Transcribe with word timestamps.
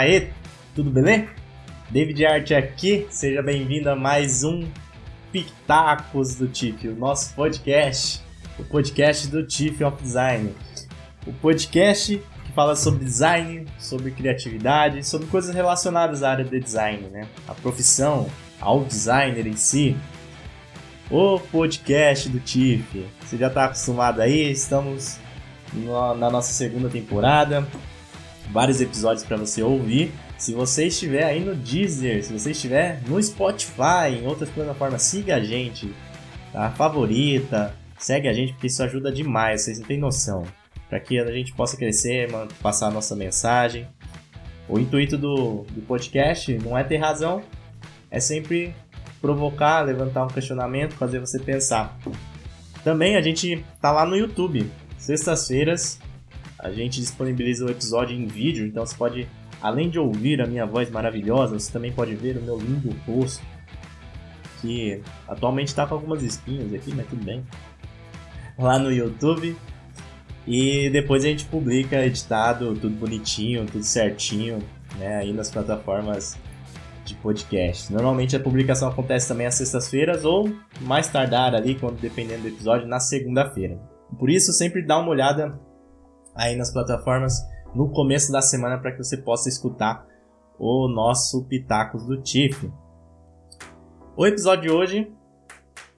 aê, 0.00 0.28
tudo 0.74 0.90
beleza? 0.90 1.28
David 1.90 2.24
Art 2.24 2.50
aqui, 2.52 3.06
seja 3.10 3.42
bem-vindo 3.42 3.90
a 3.90 3.94
mais 3.94 4.42
um 4.42 4.66
Pitacos 5.30 6.36
do 6.36 6.48
TIF, 6.48 6.88
o 6.88 6.96
nosso 6.96 7.34
podcast, 7.34 8.22
o 8.58 8.64
podcast 8.64 9.28
do 9.28 9.46
TIF 9.46 9.84
of 9.84 10.02
Design. 10.02 10.54
O 11.26 11.34
podcast 11.34 12.16
que 12.46 12.52
fala 12.52 12.74
sobre 12.76 13.04
design, 13.04 13.66
sobre 13.78 14.10
criatividade, 14.10 15.06
sobre 15.06 15.26
coisas 15.26 15.54
relacionadas 15.54 16.22
à 16.22 16.30
área 16.30 16.46
de 16.46 16.58
design, 16.58 17.08
né? 17.08 17.28
A 17.46 17.52
profissão, 17.52 18.26
ao 18.58 18.82
designer 18.82 19.46
em 19.46 19.56
si. 19.56 19.94
O 21.10 21.38
podcast 21.38 22.26
do 22.30 22.40
TIF. 22.40 23.04
Você 23.20 23.36
já 23.36 23.48
está 23.48 23.66
acostumado 23.66 24.22
aí? 24.22 24.50
Estamos 24.50 25.18
na 26.18 26.30
nossa 26.30 26.52
segunda 26.54 26.88
temporada. 26.88 27.68
Vários 28.52 28.80
episódios 28.80 29.24
para 29.24 29.36
você 29.36 29.62
ouvir. 29.62 30.12
Se 30.36 30.52
você 30.52 30.86
estiver 30.86 31.24
aí 31.24 31.44
no 31.44 31.54
Deezer, 31.54 32.24
se 32.24 32.32
você 32.32 32.50
estiver 32.50 33.00
no 33.06 33.22
Spotify, 33.22 34.18
em 34.20 34.26
outras 34.26 34.50
plataformas, 34.50 35.02
siga 35.02 35.36
a 35.36 35.40
gente, 35.40 35.94
tá? 36.52 36.70
Favorita, 36.70 37.74
segue 37.98 38.26
a 38.26 38.32
gente 38.32 38.52
porque 38.52 38.66
isso 38.66 38.82
ajuda 38.82 39.12
demais, 39.12 39.62
vocês 39.62 39.78
não 39.78 39.86
têm 39.86 39.98
noção. 39.98 40.44
Para 40.88 40.98
que 40.98 41.18
a 41.20 41.30
gente 41.30 41.52
possa 41.52 41.76
crescer, 41.76 42.28
passar 42.60 42.88
a 42.88 42.90
nossa 42.90 43.14
mensagem. 43.14 43.86
O 44.68 44.78
intuito 44.78 45.16
do, 45.16 45.64
do 45.70 45.82
podcast 45.82 46.52
não 46.58 46.76
é 46.76 46.82
ter 46.82 46.96
razão, 46.96 47.42
é 48.10 48.18
sempre 48.18 48.74
provocar, 49.20 49.82
levantar 49.82 50.24
um 50.24 50.28
questionamento, 50.28 50.94
fazer 50.94 51.20
você 51.20 51.38
pensar. 51.38 51.96
Também 52.82 53.16
a 53.16 53.20
gente 53.20 53.64
tá 53.80 53.92
lá 53.92 54.04
no 54.04 54.16
YouTube. 54.16 54.68
Sextas-feiras 54.98 56.00
a 56.62 56.70
gente 56.70 57.00
disponibiliza 57.00 57.64
o 57.64 57.70
episódio 57.70 58.16
em 58.16 58.26
vídeo, 58.26 58.66
então 58.66 58.84
você 58.84 58.94
pode, 58.94 59.28
além 59.62 59.88
de 59.88 59.98
ouvir 59.98 60.40
a 60.40 60.46
minha 60.46 60.66
voz 60.66 60.90
maravilhosa, 60.90 61.58
você 61.58 61.72
também 61.72 61.90
pode 61.90 62.14
ver 62.14 62.36
o 62.36 62.42
meu 62.42 62.58
lindo 62.58 62.94
rosto, 63.06 63.42
que 64.60 65.00
atualmente 65.26 65.68
está 65.68 65.86
com 65.86 65.94
algumas 65.94 66.22
espinhas 66.22 66.72
aqui, 66.74 66.94
mas 66.94 67.06
tudo 67.06 67.24
bem. 67.24 67.44
Lá 68.58 68.78
no 68.78 68.92
YouTube. 68.92 69.56
E 70.46 70.90
depois 70.90 71.24
a 71.24 71.28
gente 71.28 71.44
publica 71.46 72.04
editado, 72.04 72.74
tudo 72.74 72.94
bonitinho, 72.94 73.64
tudo 73.66 73.84
certinho, 73.84 74.58
né, 74.98 75.16
aí 75.16 75.32
nas 75.32 75.50
plataformas 75.50 76.36
de 77.04 77.14
podcast. 77.14 77.92
Normalmente 77.92 78.36
a 78.36 78.40
publicação 78.40 78.88
acontece 78.88 79.28
também 79.28 79.46
às 79.46 79.54
sextas-feiras 79.54 80.24
ou 80.24 80.50
mais 80.80 81.08
tardar 81.08 81.54
ali, 81.54 81.74
quando 81.74 82.00
dependendo 82.00 82.42
do 82.42 82.48
episódio, 82.48 82.86
na 82.86 83.00
segunda-feira. 83.00 83.78
Por 84.18 84.28
isso, 84.28 84.52
sempre 84.52 84.84
dá 84.84 84.98
uma 84.98 85.10
olhada 85.10 85.58
aí 86.34 86.56
nas 86.56 86.72
plataformas 86.72 87.34
no 87.74 87.90
começo 87.90 88.32
da 88.32 88.42
semana 88.42 88.78
para 88.78 88.92
que 88.92 88.98
você 88.98 89.16
possa 89.16 89.48
escutar 89.48 90.06
o 90.58 90.88
nosso 90.88 91.44
Pitacos 91.44 92.04
do 92.04 92.20
TIFF. 92.20 92.70
O 94.16 94.26
episódio 94.26 94.62
de 94.62 94.70
hoje 94.70 95.12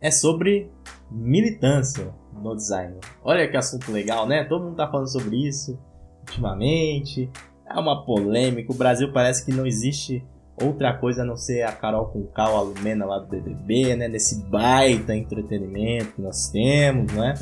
é 0.01 0.11
sobre 0.11 0.71
militância 1.11 2.13
no 2.33 2.55
design. 2.55 2.97
Olha 3.23 3.49
que 3.51 3.57
assunto 3.57 3.91
legal, 3.91 4.27
né? 4.27 4.45
Todo 4.45 4.65
mundo 4.65 4.77
tá 4.77 4.89
falando 4.91 5.11
sobre 5.11 5.37
isso 5.37 5.79
ultimamente. 6.21 7.31
É 7.67 7.79
uma 7.79 8.05
polêmica. 8.05 8.73
O 8.73 8.77
Brasil 8.77 9.13
parece 9.13 9.45
que 9.45 9.53
não 9.53 9.67
existe 9.67 10.25
outra 10.61 10.97
coisa 10.97 11.23
a 11.23 11.25
não 11.25 11.37
ser 11.37 11.63
a 11.63 11.73
Carol 11.73 12.07
com 12.07 12.27
Cal, 12.27 12.57
a 12.57 12.63
Lumena 12.63 13.05
lá 13.05 13.19
do 13.19 13.27
BBB, 13.27 13.97
né? 13.97 14.09
Nesse 14.09 14.45
baita 14.45 15.15
entretenimento 15.15 16.13
que 16.13 16.23
nós 16.23 16.49
temos, 16.49 17.13
né? 17.13 17.35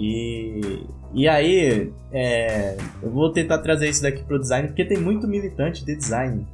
E, 0.00 0.86
e 1.12 1.28
aí, 1.28 1.92
é, 2.10 2.76
eu 3.02 3.10
vou 3.10 3.30
tentar 3.32 3.58
trazer 3.58 3.88
isso 3.88 4.02
daqui 4.02 4.22
pro 4.22 4.38
design, 4.38 4.68
porque 4.68 4.84
tem 4.84 4.98
muito 4.98 5.28
militante 5.28 5.84
de 5.84 5.94
design. 5.94 6.46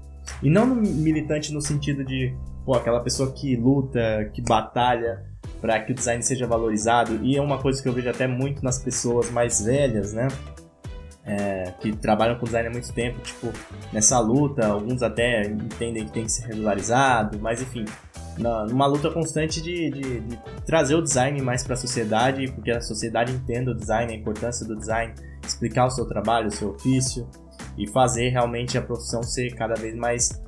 E 0.43 0.51
não 0.51 0.67
militante 0.67 1.53
no 1.53 1.61
sentido 1.61 2.05
de, 2.05 2.35
pô, 2.65 2.75
aquela 2.75 3.01
pessoa 3.01 3.31
que 3.33 3.55
luta, 3.55 4.29
que 4.35 4.43
batalha 4.43 5.25
para 5.61 5.79
que 5.81 5.93
o 5.93 5.95
design 5.95 6.23
seja 6.23 6.47
valorizado. 6.47 7.21
E 7.23 7.37
é 7.37 7.41
uma 7.41 7.59
coisa 7.59 7.81
que 7.81 7.89
eu 7.89 7.93
vejo 7.93 8.11
até 8.11 8.27
muito 8.27 8.65
nas 8.65 8.79
pessoas 8.79 9.31
mais 9.31 9.65
velhas, 9.65 10.13
né? 10.13 10.27
é, 11.27 11.73
que 11.81 11.95
trabalham 11.97 12.39
com 12.39 12.47
design 12.47 12.69
há 12.69 12.71
muito 12.71 12.93
tempo, 12.93 13.19
tipo, 13.21 13.53
nessa 13.93 14.19
luta, 14.21 14.69
alguns 14.69 15.03
até 15.03 15.43
entendem 15.43 16.07
que 16.07 16.13
tem 16.13 16.25
que 16.25 16.33
ser 16.33 16.47
regularizado, 16.47 17.39
mas 17.41 17.61
enfim, 17.61 17.85
numa 18.39 18.87
luta 18.87 19.11
constante 19.11 19.63
de, 19.63 19.91
de, 19.91 20.21
de 20.21 20.39
trazer 20.65 20.95
o 20.95 21.03
design 21.03 21.41
mais 21.43 21.63
para 21.63 21.75
a 21.75 21.77
sociedade, 21.77 22.51
porque 22.53 22.71
a 22.71 22.81
sociedade 22.81 23.33
entenda 23.33 23.71
o 23.71 23.75
design, 23.75 24.13
a 24.13 24.17
importância 24.17 24.67
do 24.67 24.77
design, 24.77 25.15
explicar 25.45 25.87
o 25.87 25.91
seu 25.91 26.07
trabalho, 26.07 26.49
o 26.49 26.53
seu 26.53 26.71
ofício 26.71 27.29
e 27.79 27.89
fazer 27.89 28.31
realmente 28.31 28.77
a 28.77 28.83
profissão 28.83 29.23
ser 29.23 29.55
cada 29.55 29.75
vez 29.75 29.95
mais 29.95 30.43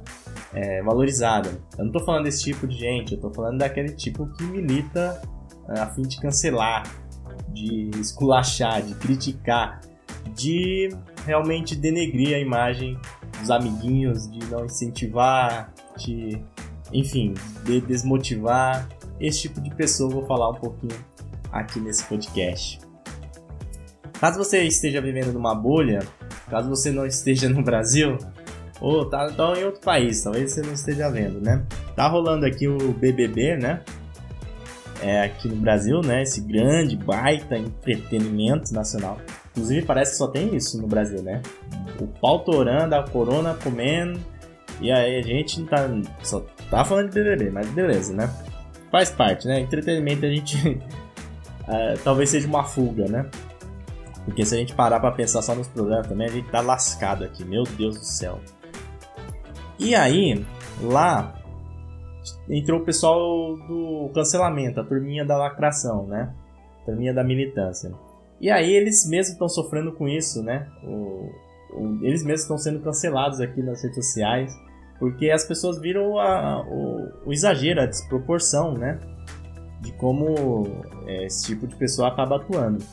é, 0.53 0.83
valorizada. 0.83 1.51
Eu 1.73 1.85
não 1.85 1.87
estou 1.87 2.05
falando 2.05 2.25
desse 2.25 2.43
tipo 2.43 2.67
de 2.67 2.77
gente, 2.77 3.13
eu 3.13 3.17
estou 3.17 3.33
falando 3.33 3.59
daquele 3.59 3.93
tipo 3.93 4.27
que 4.35 4.45
milita 4.45 5.21
é, 5.71 5.81
a 5.81 5.87
fim 5.91 6.03
de 6.03 6.21
cancelar, 6.21 6.85
de 7.49 7.91
esculachar, 8.01 8.83
de 8.83 8.95
criticar, 8.95 9.81
de 10.35 10.89
realmente 11.25 11.75
denegrir 11.75 12.37
a 12.37 12.39
imagem 12.39 12.99
dos 13.41 13.51
amiguinhos, 13.51 14.31
de 14.31 14.45
não 14.47 14.65
incentivar, 14.65 15.73
de, 15.97 16.43
enfim, 16.93 17.35
de 17.65 17.81
desmotivar. 17.81 18.89
Esse 19.21 19.43
tipo 19.43 19.61
de 19.61 19.75
pessoa 19.75 20.11
vou 20.11 20.27
falar 20.27 20.51
um 20.51 20.55
pouquinho 20.55 20.99
aqui 21.51 21.81
nesse 21.81 22.05
podcast. 22.05 22.81
Caso 24.21 24.39
você 24.39 24.63
esteja 24.65 25.01
vivendo 25.01 25.33
numa 25.33 25.55
bolha, 25.55 26.01
caso 26.49 26.69
você 26.69 26.91
não 26.91 27.07
esteja 27.07 27.49
no 27.49 27.63
Brasil, 27.63 28.19
ou 28.81 29.05
tá, 29.05 29.31
tá 29.31 29.59
em 29.59 29.65
outro 29.65 29.81
país, 29.81 30.23
talvez 30.23 30.53
você 30.53 30.63
não 30.63 30.73
esteja 30.73 31.11
vendo, 31.11 31.41
né? 31.41 31.65
Tá 31.95 32.09
rolando 32.09 32.47
aqui 32.47 32.69
o 32.69 32.93
BBB, 32.93 33.57
né? 33.57 33.83
É, 35.01 35.23
aqui 35.23 35.49
no 35.49 35.57
Brasil, 35.57 36.01
né? 36.01 36.23
Esse 36.23 36.41
grande, 36.41 36.97
baita 36.97 37.57
entretenimento 37.57 38.73
nacional. 38.75 39.19
Inclusive, 39.51 39.83
parece 39.83 40.13
que 40.13 40.19
só 40.19 40.29
tem 40.29 40.55
isso 40.55 40.81
no 40.81 40.89
Brasil, 40.89 41.23
né? 41.23 41.43
O 42.01 42.07
pau 42.07 42.41
torando, 42.41 42.95
a 42.95 43.03
corona 43.03 43.55
comendo. 43.55 44.21
E 44.81 44.91
aí 44.93 45.19
a 45.19 45.23
gente 45.23 45.65
tá, 45.65 45.89
só 46.23 46.45
tá 46.71 46.85
falando 46.85 47.11
de 47.11 47.15
BBB, 47.15 47.51
mas 47.51 47.69
beleza, 47.71 48.15
né? 48.15 48.31
Faz 48.91 49.11
parte, 49.11 49.47
né? 49.47 49.61
Entretenimento 49.61 50.25
a 50.25 50.29
gente. 50.29 50.69
uh, 50.69 51.99
talvez 52.05 52.31
seja 52.31 52.47
uma 52.47 52.65
fuga, 52.65 53.07
né? 53.07 53.29
Porque 54.25 54.45
se 54.45 54.55
a 54.55 54.59
gente 54.59 54.75
parar 54.75 55.01
pra 55.01 55.11
pensar 55.11 55.43
só 55.43 55.55
nos 55.55 55.69
programas 55.69 56.07
também, 56.07 56.29
a 56.29 56.31
gente 56.31 56.51
tá 56.51 56.61
lascado 56.61 57.25
aqui, 57.25 57.45
meu 57.45 57.65
Deus 57.65 57.99
do 57.99 58.05
céu. 58.05 58.39
E 59.79 59.95
aí, 59.95 60.45
lá 60.83 61.35
entrou 62.49 62.81
o 62.81 62.85
pessoal 62.85 63.57
do 63.57 64.11
cancelamento, 64.15 64.81
a 64.81 64.85
turminha 64.85 65.25
da 65.25 65.37
lacração, 65.37 66.07
né? 66.07 66.35
A 66.83 66.85
turminha 66.87 67.13
da 67.13 67.25
militância. 67.25 67.93
E 68.41 68.51
aí 68.51 68.73
eles 68.73 69.09
mesmos 69.09 69.33
estão 69.33 69.49
sofrendo 69.49 69.93
com 69.93 70.09
isso, 70.09 70.43
né? 70.43 70.69
O, 70.83 71.31
o, 71.73 71.99
eles 72.03 72.23
mesmos 72.23 72.43
estão 72.43 72.59
sendo 72.59 72.81
cancelados 72.81 73.41
aqui 73.41 73.63
nas 73.63 73.83
redes 73.83 73.97
sociais, 73.97 74.53
porque 74.99 75.31
as 75.31 75.45
pessoas 75.45 75.79
viram 75.81 76.19
a, 76.19 76.63
o, 76.67 77.13
o, 77.27 77.33
exagero, 77.33 77.81
a 77.81 77.87
desproporção, 77.87 78.75
né? 78.75 78.99
De 79.81 79.93
como 79.93 80.67
é, 81.07 81.27
esse 81.27 81.47
tipo 81.47 81.67
de 81.67 81.77
pessoa 81.77 82.09
acaba 82.09 82.37
atuando. 82.37 82.85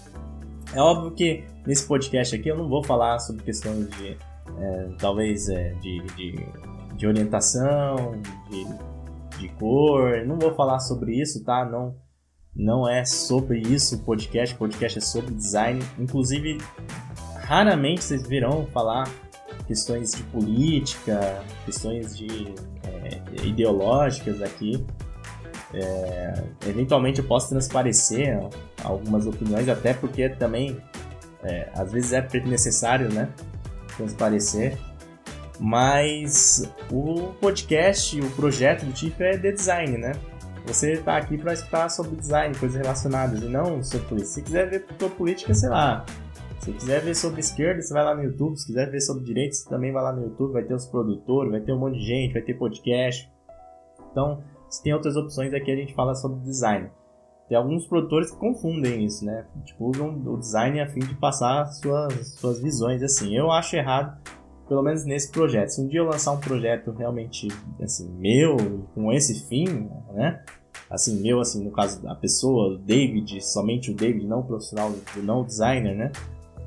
É 0.73 0.79
óbvio 0.79 1.11
que 1.11 1.43
nesse 1.65 1.87
podcast 1.87 2.35
aqui 2.35 2.49
eu 2.49 2.57
não 2.57 2.69
vou 2.69 2.83
falar 2.83 3.19
sobre 3.19 3.43
questões 3.43 3.89
de, 3.89 4.17
é, 4.59 4.89
talvez, 4.99 5.49
é, 5.49 5.73
de, 5.81 5.99
de, 6.15 6.47
de 6.95 7.07
orientação, 7.07 8.19
de, 8.49 9.39
de 9.39 9.49
cor, 9.55 10.25
não 10.25 10.37
vou 10.37 10.53
falar 10.53 10.79
sobre 10.79 11.19
isso, 11.19 11.43
tá? 11.43 11.65
Não 11.65 11.95
não 12.55 12.87
é 12.87 13.03
sobre 13.03 13.59
isso 13.59 13.95
o 13.95 13.99
podcast, 13.99 14.55
o 14.55 14.57
podcast 14.57 14.97
é 14.97 15.01
sobre 15.01 15.33
design. 15.33 15.83
Inclusive, 15.99 16.57
raramente 17.41 18.01
vocês 18.01 18.25
virão 18.25 18.65
falar 18.67 19.09
questões 19.67 20.13
de 20.13 20.23
política, 20.23 21.43
questões 21.65 22.17
de 22.17 22.53
é, 22.83 23.21
ideológicas 23.45 24.41
aqui. 24.41 24.85
É, 25.73 26.43
eventualmente 26.67 27.19
eu 27.19 27.25
posso 27.25 27.49
transparecer 27.49 28.39
algumas 28.83 29.25
opiniões, 29.27 29.67
até 29.67 29.93
porque 29.93 30.29
também 30.29 30.77
é, 31.43 31.69
às 31.73 31.91
vezes 31.91 32.13
é 32.13 32.27
necessário, 32.45 33.11
né? 33.13 33.29
Transparecer. 33.97 34.77
Mas 35.59 36.69
o 36.91 37.33
podcast, 37.39 38.19
o 38.19 38.29
projeto 38.31 38.85
do 38.85 38.91
TIF 38.91 39.21
é 39.21 39.37
de 39.37 39.51
design, 39.51 39.97
né? 39.97 40.13
Você 40.65 40.93
está 40.93 41.17
aqui 41.17 41.37
para 41.37 41.53
escutar 41.53 41.89
sobre 41.89 42.15
design, 42.15 42.55
coisas 42.55 42.77
relacionadas, 42.77 43.41
e 43.41 43.45
não 43.45 43.83
sobre 43.83 44.07
política. 44.07 44.33
Se 44.33 44.41
quiser 44.41 44.69
ver 44.69 44.85
sobre 44.99 45.15
política, 45.15 45.53
sei 45.53 45.69
lá. 45.69 46.05
Se 46.65 46.73
quiser 46.73 46.99
ver 46.99 47.15
sobre 47.15 47.41
esquerda, 47.41 47.79
você 47.79 47.93
vai 47.93 48.03
lá 48.03 48.15
no 48.15 48.23
YouTube. 48.23 48.57
Se 48.57 48.65
quiser 48.65 48.89
ver 48.89 48.99
sobre 48.99 49.23
direita, 49.23 49.53
você 49.53 49.69
também 49.69 49.91
vai 49.91 50.01
lá 50.01 50.11
no 50.11 50.23
YouTube. 50.23 50.51
Vai 50.51 50.63
ter 50.63 50.73
os 50.73 50.87
produtores, 50.87 51.51
vai 51.51 51.61
ter 51.61 51.71
um 51.71 51.77
monte 51.77 51.99
de 51.99 52.03
gente, 52.03 52.33
vai 52.33 52.41
ter 52.41 52.55
podcast. 52.55 53.31
Então, 54.11 54.41
se 54.67 54.81
tem 54.81 54.91
outras 54.91 55.15
opções 55.15 55.53
aqui, 55.53 55.69
a 55.71 55.75
gente 55.75 55.93
fala 55.93 56.15
sobre 56.15 56.39
design. 56.39 56.89
Tem 57.47 57.55
alguns 57.55 57.85
produtores 57.85 58.31
que 58.31 58.37
confundem 58.37 59.05
isso, 59.05 59.23
né? 59.23 59.45
Tipo, 59.63 59.91
usam 59.91 60.19
o 60.25 60.39
design 60.39 60.81
a 60.81 60.87
fim 60.87 61.01
de 61.01 61.13
passar 61.13 61.67
suas, 61.67 62.29
suas 62.29 62.59
visões 62.59 63.03
assim. 63.03 63.37
Eu 63.37 63.51
acho 63.51 63.75
errado, 63.75 64.19
pelo 64.67 64.81
menos 64.81 65.05
nesse 65.05 65.31
projeto. 65.31 65.69
Se 65.69 65.79
um 65.79 65.87
dia 65.87 65.99
eu 65.99 66.05
lançar 66.05 66.31
um 66.31 66.39
projeto 66.39 66.89
realmente 66.89 67.47
assim 67.79 68.09
meu 68.17 68.57
com 68.95 69.13
esse 69.13 69.47
fim, 69.47 69.87
né? 70.15 70.43
Assim, 70.89 71.21
meu 71.21 71.39
assim, 71.39 71.63
no 71.63 71.69
caso 71.69 72.01
da 72.01 72.15
pessoa, 72.15 72.73
o 72.73 72.77
David, 72.79 73.39
somente 73.45 73.91
o 73.91 73.95
David, 73.95 74.25
não 74.25 74.39
o 74.39 74.43
profissional, 74.43 74.91
não 75.17 75.41
o 75.41 75.45
designer, 75.45 75.95
né? 75.95 76.11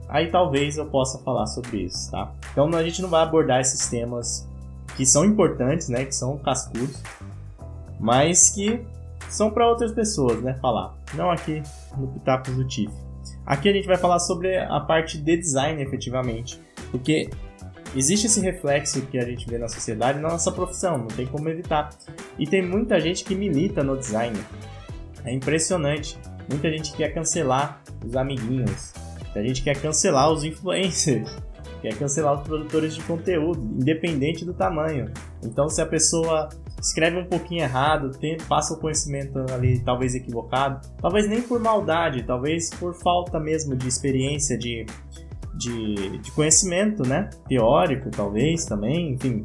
Aí 0.08 0.30
talvez 0.30 0.78
eu 0.78 0.86
possa 0.86 1.18
falar 1.18 1.46
sobre 1.46 1.82
isso, 1.82 2.10
tá? 2.10 2.32
Então 2.52 2.68
a 2.74 2.82
gente 2.82 3.02
não 3.02 3.08
vai 3.08 3.22
abordar 3.22 3.60
esses 3.60 3.88
temas 3.88 4.48
que 4.96 5.04
são 5.04 5.24
importantes, 5.24 5.88
né, 5.88 6.04
que 6.04 6.14
são 6.14 6.38
cascudos, 6.38 7.00
mas 8.00 8.50
que 8.50 8.84
são 9.28 9.50
para 9.50 9.68
outras 9.68 9.92
pessoas, 9.92 10.42
né, 10.42 10.58
falar. 10.60 10.94
Não 11.14 11.30
aqui 11.30 11.62
no 11.96 12.08
Pitacos 12.08 12.54
do 12.54 12.66
TIFF. 12.66 12.92
Aqui 13.44 13.68
a 13.68 13.72
gente 13.72 13.86
vai 13.86 13.96
falar 13.96 14.18
sobre 14.18 14.56
a 14.56 14.80
parte 14.80 15.18
de 15.18 15.36
design 15.36 15.82
efetivamente, 15.82 16.60
porque 16.90 17.30
existe 17.94 18.26
esse 18.26 18.40
reflexo 18.40 19.00
que 19.02 19.18
a 19.18 19.24
gente 19.24 19.48
vê 19.48 19.58
na 19.58 19.68
sociedade 19.68 20.18
na 20.18 20.28
nossa 20.28 20.50
profissão, 20.50 20.98
não 20.98 21.06
tem 21.06 21.26
como 21.26 21.48
evitar. 21.48 21.90
E 22.38 22.46
tem 22.46 22.62
muita 22.66 23.00
gente 23.00 23.24
que 23.24 23.34
milita 23.34 23.82
no 23.82 23.96
design. 23.96 24.38
É 25.24 25.32
impressionante. 25.32 26.18
Muita 26.48 26.70
gente 26.70 26.92
quer 26.92 27.12
cancelar 27.12 27.82
os 28.04 28.16
amiguinhos. 28.16 28.92
A 29.34 29.42
gente 29.42 29.62
quer 29.62 29.80
cancelar 29.80 30.30
os 30.32 30.44
influencers. 30.44 31.28
Quer 31.80 31.96
cancelar 31.96 32.34
os 32.34 32.42
produtores 32.42 32.92
de 32.92 33.00
conteúdo, 33.04 33.62
independente 33.62 34.44
do 34.44 34.52
tamanho. 34.52 35.12
Então, 35.44 35.68
se 35.68 35.80
a 35.80 35.86
pessoa 35.86 36.48
escreve 36.80 37.18
um 37.18 37.24
pouquinho 37.24 37.62
errado, 37.62 38.10
tem, 38.18 38.36
passa 38.36 38.74
o 38.74 38.80
conhecimento 38.80 39.38
ali 39.52 39.78
talvez 39.78 40.12
equivocado, 40.16 40.80
talvez 41.00 41.28
nem 41.28 41.40
por 41.40 41.60
maldade, 41.60 42.24
talvez 42.24 42.70
por 42.70 42.94
falta 42.94 43.38
mesmo 43.38 43.76
de 43.76 43.86
experiência, 43.86 44.58
de 44.58 44.86
de, 45.58 46.18
de 46.18 46.30
conhecimento, 46.30 47.06
né? 47.06 47.28
Teórico, 47.48 48.10
talvez, 48.10 48.64
também, 48.64 49.14
enfim. 49.14 49.44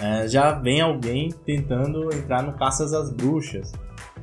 É, 0.00 0.28
já 0.28 0.52
vem 0.52 0.80
alguém 0.80 1.30
tentando 1.46 2.14
entrar 2.14 2.42
no 2.42 2.52
caças 2.52 2.92
às 2.92 3.10
bruxas 3.10 3.72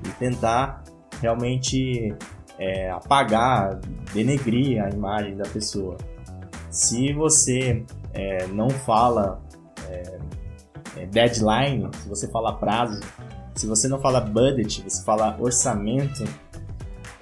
e 0.06 0.09
tentar 0.19 0.83
realmente 1.19 2.13
é, 2.62 2.92
apagar, 2.92 3.80
denegrir 4.13 4.84
a 4.84 4.90
imagem 4.92 5.36
da 5.36 5.50
pessoa. 5.50 5.98
Se 6.69 7.12
você 7.12 7.84
é, 8.13 8.46
não 8.48 8.69
fala 8.69 9.42
é, 9.90 10.19
é, 10.98 11.06
deadline, 11.08 11.90
se 11.96 12.08
você 12.08 12.28
fala 12.28 12.54
prazo, 12.54 13.02
se 13.56 13.66
você 13.66 13.88
não 13.88 14.00
fala 14.00 14.22
budget, 14.22 14.84
você 14.84 15.04
fala 15.04 15.36
orçamento, 15.40 16.24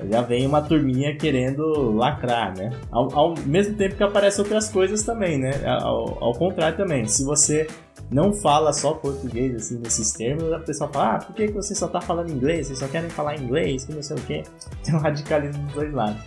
já 0.10 0.22
vem 0.22 0.46
uma 0.46 0.62
turminha 0.62 1.16
querendo 1.16 1.96
lacrar, 1.96 2.58
né? 2.58 2.72
Ao, 2.92 3.14
ao 3.18 3.36
mesmo 3.46 3.76
tempo 3.76 3.96
que 3.96 4.04
aparecem 4.04 4.44
outras 4.44 4.70
coisas 4.70 5.04
também, 5.04 5.38
né? 5.38 5.52
Ao, 5.66 6.22
ao, 6.22 6.34
contrário 6.34 6.76
também, 6.76 7.06
se 7.06 7.24
você 7.24 7.66
não 8.12 8.34
fala 8.34 8.74
só 8.74 8.94
português, 8.94 9.56
assim, 9.56 9.80
nesses 9.80 10.12
termos, 10.14 10.52
a 10.52 10.60
pessoa 10.60 10.90
fala, 10.90 11.16
ah, 11.16 11.20
por 11.20 11.36
que, 11.36 11.48
você 11.48 11.76
só 11.76 11.88
tá 11.88 12.02
falando 12.02 12.32
inglês? 12.32 12.68
Vocês 12.68 12.80
só 12.80 12.88
querem 12.88 13.10
falar 13.10 13.36
inglês, 13.38 13.86
que 13.86 13.94
não 13.94 14.02
sei 14.02 14.18
o 14.18 14.22
quê. 14.22 14.44
Tem 14.84 14.96
um 14.96 15.00
radicalismo 15.00 15.64
dos 15.66 15.74
dois 15.74 15.94
lados. 15.94 16.22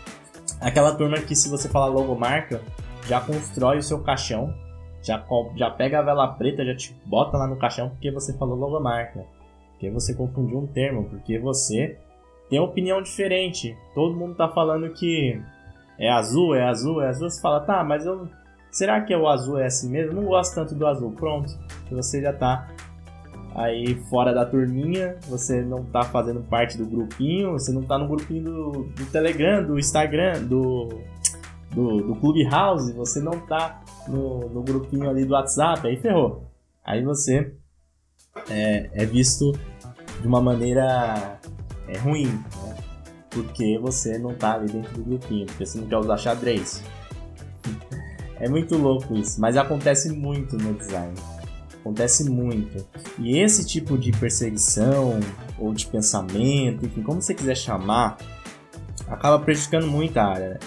Aquela 0.60 0.94
turma 0.94 1.18
que 1.18 1.34
se 1.34 1.48
você 1.48 1.68
falar 1.68 1.86
logomarca, 1.86 2.60
já 3.08 3.20
constrói 3.20 3.78
o 3.78 3.82
seu 3.82 4.00
caixão, 4.00 4.54
já, 5.02 5.24
já 5.56 5.70
pega 5.70 5.98
a 5.98 6.02
vela 6.02 6.28
preta, 6.28 6.64
já 6.64 6.76
te 6.76 6.96
bota 7.04 7.36
lá 7.36 7.46
no 7.46 7.56
caixão 7.56 7.90
porque 7.90 8.10
você 8.10 8.32
falou 8.38 8.56
logomarca. 8.56 9.24
Porque 9.72 9.90
você 9.90 10.14
confundiu 10.14 10.58
um 10.58 10.66
termo, 10.66 11.08
porque 11.08 11.38
você 11.40 11.98
tem 12.48 12.60
opinião 12.60 13.02
diferente. 13.02 13.76
Todo 13.94 14.16
mundo 14.16 14.36
tá 14.36 14.48
falando 14.48 14.92
que 14.92 15.42
é 15.98 16.08
azul, 16.08 16.54
é 16.54 16.62
azul, 16.68 17.02
é 17.02 17.08
azul. 17.08 17.28
Você 17.28 17.40
fala, 17.40 17.60
tá, 17.60 17.82
mas 17.82 18.06
eu. 18.06 18.28
Será 18.72 19.02
que 19.02 19.14
o 19.14 19.28
azul 19.28 19.58
é 19.58 19.66
assim 19.66 19.90
mesmo? 19.90 20.14
não 20.14 20.24
gosto 20.24 20.54
tanto 20.54 20.74
do 20.74 20.86
azul. 20.86 21.12
Pronto. 21.12 21.52
Você 21.90 22.22
já 22.22 22.32
tá 22.32 22.68
aí 23.54 23.94
fora 24.08 24.32
da 24.32 24.46
turminha, 24.46 25.18
você 25.28 25.60
não 25.60 25.84
tá 25.84 26.02
fazendo 26.04 26.40
parte 26.40 26.78
do 26.78 26.86
grupinho, 26.86 27.52
você 27.52 27.70
não 27.70 27.82
tá 27.82 27.98
no 27.98 28.08
grupinho 28.08 28.44
do, 28.44 28.70
do 28.84 29.06
Telegram, 29.12 29.62
do 29.62 29.78
Instagram, 29.78 30.42
do, 30.44 30.88
do, 31.70 31.98
do 32.00 32.16
Clubhouse, 32.16 32.94
você 32.94 33.20
não 33.20 33.38
tá 33.40 33.82
no, 34.08 34.48
no 34.48 34.62
grupinho 34.62 35.10
ali 35.10 35.26
do 35.26 35.34
WhatsApp, 35.34 35.86
aí 35.86 35.98
ferrou. 35.98 36.50
Aí 36.82 37.04
você 37.04 37.54
é, 38.48 38.88
é 38.94 39.04
visto 39.04 39.52
de 40.22 40.26
uma 40.26 40.40
maneira 40.40 41.38
é 41.88 41.98
ruim, 41.98 42.26
né? 42.26 42.76
Porque 43.28 43.78
você 43.78 44.18
não 44.18 44.34
tá 44.34 44.54
ali 44.54 44.72
dentro 44.72 44.94
do 44.94 45.04
grupinho, 45.04 45.44
porque 45.44 45.66
você 45.66 45.78
não 45.78 45.86
quer 45.86 45.98
usar 45.98 46.16
xadrez. 46.16 46.82
É 48.42 48.48
muito 48.48 48.76
louco 48.76 49.14
isso, 49.14 49.40
mas 49.40 49.56
acontece 49.56 50.10
muito 50.10 50.56
no 50.56 50.74
design. 50.74 51.14
Acontece 51.80 52.28
muito. 52.28 52.84
E 53.18 53.38
esse 53.38 53.66
tipo 53.66 53.96
de 53.96 54.12
perseguição 54.12 55.18
ou 55.58 55.72
de 55.72 55.86
pensamento, 55.86 56.84
enfim, 56.84 57.02
como 57.02 57.22
você 57.22 57.34
quiser 57.34 57.56
chamar, 57.56 58.18
acaba 59.08 59.38
prejudicando 59.38 59.86
muito 59.86 60.16
a 60.18 60.24
área. 60.24 60.48
Né? 60.50 60.58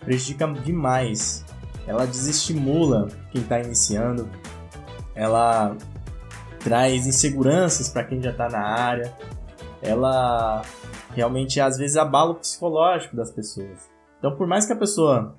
Prejudica 0.00 0.46
demais. 0.46 1.44
Ela 1.86 2.06
desestimula 2.06 3.08
quem 3.32 3.42
está 3.42 3.60
iniciando. 3.60 4.28
Ela 5.14 5.76
traz 6.60 7.06
inseguranças 7.06 7.88
para 7.88 8.04
quem 8.04 8.22
já 8.22 8.30
está 8.30 8.48
na 8.48 8.60
área 8.60 9.12
ela 9.84 10.62
realmente 11.14 11.60
às 11.60 11.76
vezes 11.76 11.96
abala 11.96 12.32
o 12.32 12.36
psicológico 12.36 13.14
das 13.14 13.30
pessoas. 13.30 13.90
Então, 14.18 14.34
por 14.34 14.46
mais 14.46 14.64
que 14.64 14.72
a 14.72 14.76
pessoa 14.76 15.36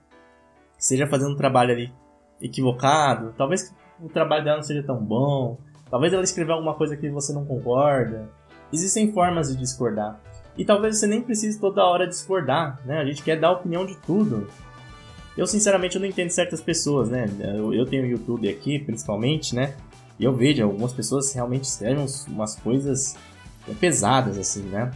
esteja 0.85 1.07
fazendo 1.07 1.31
um 1.31 1.35
trabalho 1.35 1.73
ali 1.73 1.93
equivocado, 2.39 3.33
talvez 3.35 3.73
o 3.99 4.07
trabalho 4.07 4.43
dela 4.43 4.57
não 4.57 4.63
seja 4.63 4.83
tão 4.83 5.03
bom, 5.03 5.57
talvez 5.89 6.13
ela 6.13 6.23
escreveu 6.23 6.55
alguma 6.55 6.75
coisa 6.75 6.95
que 6.95 7.09
você 7.09 7.33
não 7.33 7.43
concorda, 7.43 8.29
existem 8.71 9.11
formas 9.11 9.49
de 9.49 9.57
discordar. 9.57 10.19
E 10.55 10.63
talvez 10.63 10.97
você 10.97 11.07
nem 11.07 11.21
precise 11.21 11.59
toda 11.59 11.83
hora 11.83 12.07
discordar, 12.07 12.79
né? 12.85 12.99
A 12.99 13.05
gente 13.05 13.23
quer 13.23 13.39
dar 13.39 13.51
opinião 13.51 13.85
de 13.85 13.97
tudo. 13.97 14.47
Eu, 15.35 15.45
sinceramente, 15.45 15.95
eu 15.95 16.01
não 16.01 16.07
entendo 16.07 16.29
certas 16.29 16.61
pessoas, 16.61 17.09
né? 17.09 17.25
Eu, 17.57 17.73
eu 17.73 17.85
tenho 17.85 18.05
YouTube 18.05 18.47
aqui, 18.47 18.79
principalmente, 18.79 19.53
né? 19.53 19.75
E 20.17 20.23
eu 20.23 20.33
vejo 20.33 20.63
algumas 20.63 20.93
pessoas 20.93 21.33
realmente 21.33 21.63
escrevem 21.63 22.05
umas 22.29 22.55
coisas 22.55 23.17
pesadas, 23.81 24.37
assim, 24.37 24.61
né? 24.63 24.91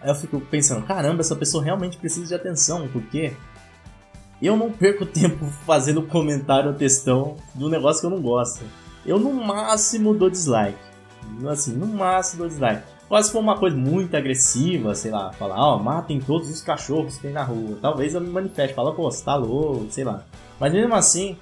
Aí 0.00 0.10
eu 0.10 0.14
fico 0.14 0.40
pensando, 0.40 0.86
caramba, 0.86 1.22
essa 1.22 1.34
pessoa 1.34 1.64
realmente 1.64 1.96
precisa 1.96 2.26
de 2.26 2.34
atenção, 2.34 2.86
porque 2.92 3.32
eu 4.46 4.56
não 4.56 4.70
perco 4.70 5.04
tempo 5.06 5.44
fazendo 5.66 6.02
comentário 6.02 6.70
ou 6.70 6.76
textão 6.76 7.36
do 7.54 7.68
negócio 7.68 8.00
que 8.00 8.06
eu 8.06 8.10
não 8.10 8.20
gosto. 8.20 8.64
Eu 9.04 9.18
no 9.18 9.32
máximo 9.32 10.14
dou 10.14 10.30
dislike. 10.30 10.78
Assim, 11.48 11.72
no 11.72 11.86
máximo 11.86 12.40
dou 12.40 12.48
dislike. 12.48 12.82
Quase 13.08 13.28
se 13.28 13.32
for 13.32 13.40
uma 13.40 13.56
coisa 13.56 13.74
muito 13.74 14.14
agressiva, 14.14 14.94
sei 14.94 15.10
lá, 15.10 15.32
falar, 15.32 15.56
ó, 15.56 15.76
oh, 15.76 15.78
matem 15.78 16.20
todos 16.20 16.50
os 16.50 16.60
cachorros 16.60 17.16
que 17.16 17.22
tem 17.22 17.32
na 17.32 17.42
rua. 17.42 17.78
Talvez 17.80 18.14
eu 18.14 18.20
me 18.20 18.28
manifeste, 18.28 18.74
fala, 18.74 18.94
pô, 18.94 19.10
você 19.10 19.24
tá 19.24 19.34
louco, 19.34 19.86
sei 19.90 20.04
lá. 20.04 20.24
Mas 20.60 20.74
mesmo 20.74 20.94
assim, 20.94 21.38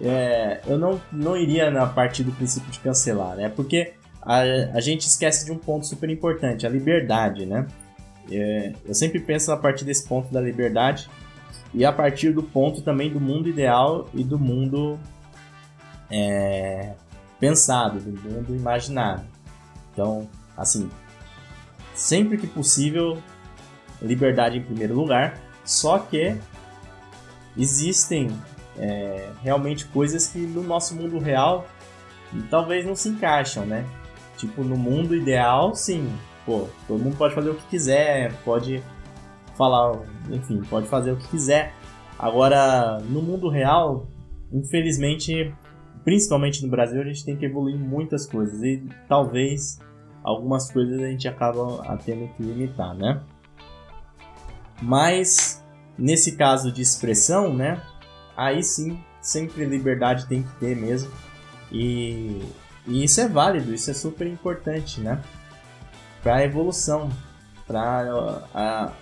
é, 0.00 0.62
eu 0.66 0.78
não, 0.78 0.98
não 1.12 1.36
iria 1.36 1.70
na 1.70 1.86
parte 1.86 2.24
do 2.24 2.32
princípio 2.32 2.70
de 2.70 2.78
cancelar, 2.78 3.36
né? 3.36 3.50
Porque 3.50 3.92
a, 4.22 4.38
a 4.72 4.80
gente 4.80 5.06
esquece 5.06 5.44
de 5.44 5.52
um 5.52 5.58
ponto 5.58 5.84
super 5.84 6.08
importante, 6.08 6.66
a 6.66 6.70
liberdade, 6.70 7.44
né? 7.44 7.66
É, 8.30 8.72
eu 8.86 8.94
sempre 8.94 9.20
penso 9.20 9.52
a 9.52 9.58
partir 9.58 9.84
desse 9.84 10.08
ponto 10.08 10.32
da 10.32 10.40
liberdade 10.40 11.10
e 11.74 11.84
a 11.84 11.92
partir 11.92 12.32
do 12.32 12.42
ponto 12.42 12.80
também 12.82 13.12
do 13.12 13.20
mundo 13.20 13.48
ideal 13.48 14.08
e 14.14 14.22
do 14.22 14.38
mundo 14.38 14.98
é, 16.10 16.94
pensado, 17.40 17.98
do 17.98 18.30
mundo 18.30 18.54
imaginado. 18.54 19.24
Então, 19.92 20.28
assim, 20.56 20.88
sempre 21.94 22.38
que 22.38 22.46
possível, 22.46 23.18
liberdade 24.00 24.58
em 24.58 24.62
primeiro 24.62 24.94
lugar, 24.94 25.40
só 25.64 25.98
que 25.98 26.36
existem 27.56 28.30
é, 28.78 29.30
realmente 29.42 29.86
coisas 29.86 30.28
que 30.28 30.38
no 30.38 30.62
nosso 30.62 30.94
mundo 30.94 31.18
real 31.18 31.66
talvez 32.50 32.86
não 32.86 32.94
se 32.94 33.08
encaixam, 33.08 33.64
né? 33.64 33.84
Tipo, 34.36 34.62
no 34.62 34.76
mundo 34.76 35.14
ideal, 35.14 35.74
sim. 35.74 36.12
Pô, 36.44 36.68
todo 36.86 37.02
mundo 37.02 37.16
pode 37.16 37.34
fazer 37.34 37.50
o 37.50 37.54
que 37.54 37.66
quiser, 37.68 38.32
pode 38.44 38.82
falar, 39.56 40.00
enfim, 40.30 40.62
pode 40.68 40.86
fazer 40.86 41.12
o 41.12 41.16
que 41.16 41.28
quiser. 41.28 41.72
Agora, 42.18 42.98
no 43.00 43.22
mundo 43.22 43.48
real, 43.48 44.06
infelizmente, 44.52 45.54
principalmente 46.04 46.64
no 46.64 46.70
Brasil, 46.70 47.00
a 47.00 47.04
gente 47.04 47.24
tem 47.24 47.36
que 47.36 47.44
evoluir 47.44 47.76
muitas 47.76 48.26
coisas 48.26 48.62
e 48.62 48.86
talvez 49.08 49.78
algumas 50.22 50.70
coisas 50.70 51.00
a 51.00 51.06
gente 51.06 51.28
acaba 51.28 51.98
tendo 52.04 52.28
que 52.34 52.42
limitar, 52.42 52.94
né? 52.94 53.20
Mas 54.80 55.64
nesse 55.98 56.36
caso 56.36 56.72
de 56.72 56.82
expressão, 56.82 57.54
né? 57.54 57.80
Aí 58.36 58.62
sim, 58.62 58.98
sempre 59.20 59.64
liberdade 59.64 60.26
tem 60.26 60.42
que 60.42 60.54
ter 60.56 60.76
mesmo. 60.76 61.10
E 61.70 62.42
e 62.86 63.02
isso 63.02 63.20
é 63.20 63.28
válido, 63.28 63.72
isso 63.72 63.90
é 63.90 63.94
super 63.94 64.26
importante, 64.26 65.00
né? 65.00 65.22
Para 66.22 66.44
evolução, 66.44 67.10
para 67.66 68.92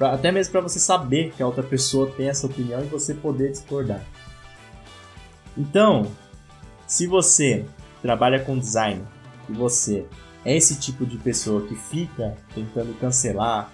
até 0.00 0.32
mesmo 0.32 0.52
para 0.52 0.60
você 0.60 0.78
saber 0.78 1.32
que 1.32 1.42
a 1.42 1.46
outra 1.46 1.62
pessoa 1.62 2.10
tem 2.10 2.28
essa 2.28 2.46
opinião 2.46 2.82
e 2.82 2.86
você 2.86 3.14
poder 3.14 3.50
discordar. 3.50 4.02
Então, 5.56 6.06
se 6.86 7.06
você 7.06 7.64
trabalha 8.02 8.40
com 8.40 8.58
design 8.58 9.02
e 9.48 9.52
você 9.52 10.06
é 10.44 10.56
esse 10.56 10.78
tipo 10.78 11.06
de 11.06 11.16
pessoa 11.16 11.66
que 11.66 11.74
fica 11.74 12.36
tentando 12.54 12.92
cancelar 12.98 13.70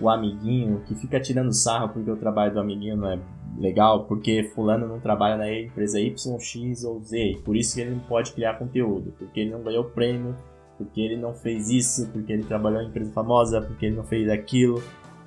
o 0.00 0.08
amiguinho, 0.08 0.82
que 0.86 0.94
fica 0.94 1.20
tirando 1.20 1.52
sarro 1.52 1.90
porque 1.90 2.10
o 2.10 2.16
trabalho 2.16 2.52
do 2.54 2.60
amiguinho 2.60 2.96
não 2.96 3.10
é 3.10 3.18
legal, 3.58 4.04
porque 4.04 4.50
fulano 4.54 4.86
não 4.86 5.00
trabalha 5.00 5.36
na 5.36 5.52
empresa 5.52 6.00
Y, 6.00 6.38
X 6.38 6.84
ou 6.84 7.02
Z, 7.02 7.40
por 7.44 7.56
isso 7.56 7.74
que 7.74 7.80
ele 7.80 7.90
não 7.90 8.00
pode 8.00 8.32
criar 8.32 8.58
conteúdo, 8.58 9.12
porque 9.18 9.40
ele 9.40 9.50
não 9.50 9.62
ganhou 9.62 9.84
prêmio, 9.84 10.36
porque 10.78 11.00
ele 11.00 11.16
não 11.16 11.34
fez 11.34 11.68
isso, 11.68 12.06
porque 12.12 12.32
ele 12.32 12.44
trabalhou 12.44 12.80
em 12.80 12.86
empresa 12.86 13.12
famosa, 13.12 13.60
porque 13.60 13.86
ele 13.86 13.96
não 13.96 14.04
fez 14.04 14.30
aquilo. 14.30 14.82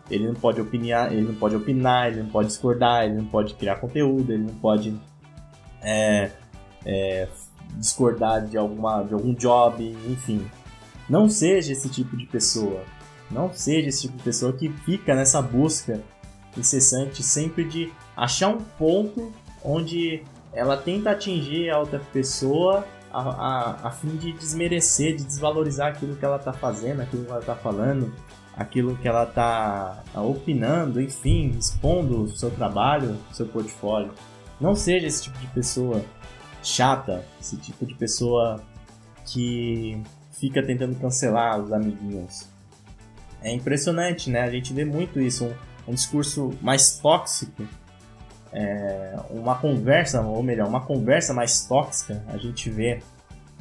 Ele 0.10 0.28
não 0.28 0.34
pode 0.34 0.60
opinar, 0.60 1.12
ele 1.12 1.22
não 1.22 1.36
pode 1.36 1.56
opinar, 1.56 2.08
ele 2.08 2.24
não 2.24 2.30
pode 2.30 2.48
discordar, 2.48 3.06
ele 3.06 3.16
não 3.16 3.26
pode 3.26 3.54
criar 3.54 3.76
conteúdo, 3.76 4.32
ele 4.32 4.44
não 4.44 4.56
pode 4.56 4.98
é, 5.82 6.32
é, 6.86 7.28
discordar 7.78 8.46
de, 8.46 8.58
alguma, 8.58 9.04
de 9.04 9.14
algum 9.14 9.34
job, 9.34 9.84
enfim. 10.10 10.46
Não 11.10 11.30
seja 11.30 11.74
esse 11.74 11.90
tipo 11.90 12.16
de 12.18 12.26
pessoa. 12.26 12.84
Não 13.30 13.54
seja 13.54 13.90
esse 13.90 14.02
tipo 14.02 14.18
de 14.18 14.24
pessoa 14.24 14.54
que 14.54 14.70
fica 14.70 15.16
nessa 15.16 15.42
busca 15.42 16.02
incessante 16.58 17.24
sempre 17.24 17.64
de 17.64 17.92
achar 18.16 18.50
um 18.50 18.58
ponto 18.58 19.32
onde 19.64 20.24
ela 20.54 20.76
tenta 20.76 21.12
atingir 21.12 21.70
a 21.70 21.80
outra 21.80 22.00
pessoa 22.12 22.86
a, 23.14 23.22
a, 23.22 23.88
a 23.88 23.92
fim 23.92 24.16
de 24.16 24.32
desmerecer, 24.34 25.16
de 25.16 25.24
desvalorizar 25.24 25.90
aquilo 25.90 26.16
que 26.16 26.26
ela 26.26 26.38
está 26.38 26.54
fazendo, 26.54 27.02
aquilo 27.02 27.26
que 27.26 27.32
ela 27.32 27.40
está 27.40 27.56
falando, 27.56 28.14
aquilo 28.56 28.96
que 28.98 29.08
ela 29.08 29.24
está 29.24 30.04
tá 30.14 30.22
opinando, 30.22 31.02
enfim, 31.02 31.50
expondo 31.58 32.24
o 32.24 32.30
seu 32.30 32.52
trabalho, 32.52 33.18
o 33.30 33.34
seu 33.34 33.48
portfólio. 33.48 34.14
Não 34.60 34.76
seja 34.76 35.08
esse 35.08 35.24
tipo 35.24 35.38
de 35.40 35.48
pessoa 35.48 36.04
chata, 36.64 37.26
esse 37.40 37.58
tipo 37.58 37.86
de 37.86 37.96
pessoa 37.96 38.62
que 39.26 40.02
fica 40.32 40.64
tentando 40.64 40.96
cancelar 40.96 41.60
os 41.60 41.72
amiguinhos. 41.72 42.48
É 43.42 43.52
impressionante, 43.54 44.30
né? 44.30 44.42
A 44.42 44.52
gente 44.52 44.74
vê 44.74 44.86
muito 44.86 45.20
isso, 45.20 45.46
um, 45.46 45.54
um 45.92 45.94
discurso 45.94 46.52
mais 46.62 47.00
tóxico, 47.00 47.64
é, 48.54 49.16
uma 49.30 49.56
conversa, 49.56 50.22
ou 50.22 50.44
melhor, 50.44 50.68
uma 50.68 50.82
conversa 50.82 51.34
mais 51.34 51.66
tóxica 51.66 52.24
a 52.28 52.38
gente 52.38 52.70
vê 52.70 53.02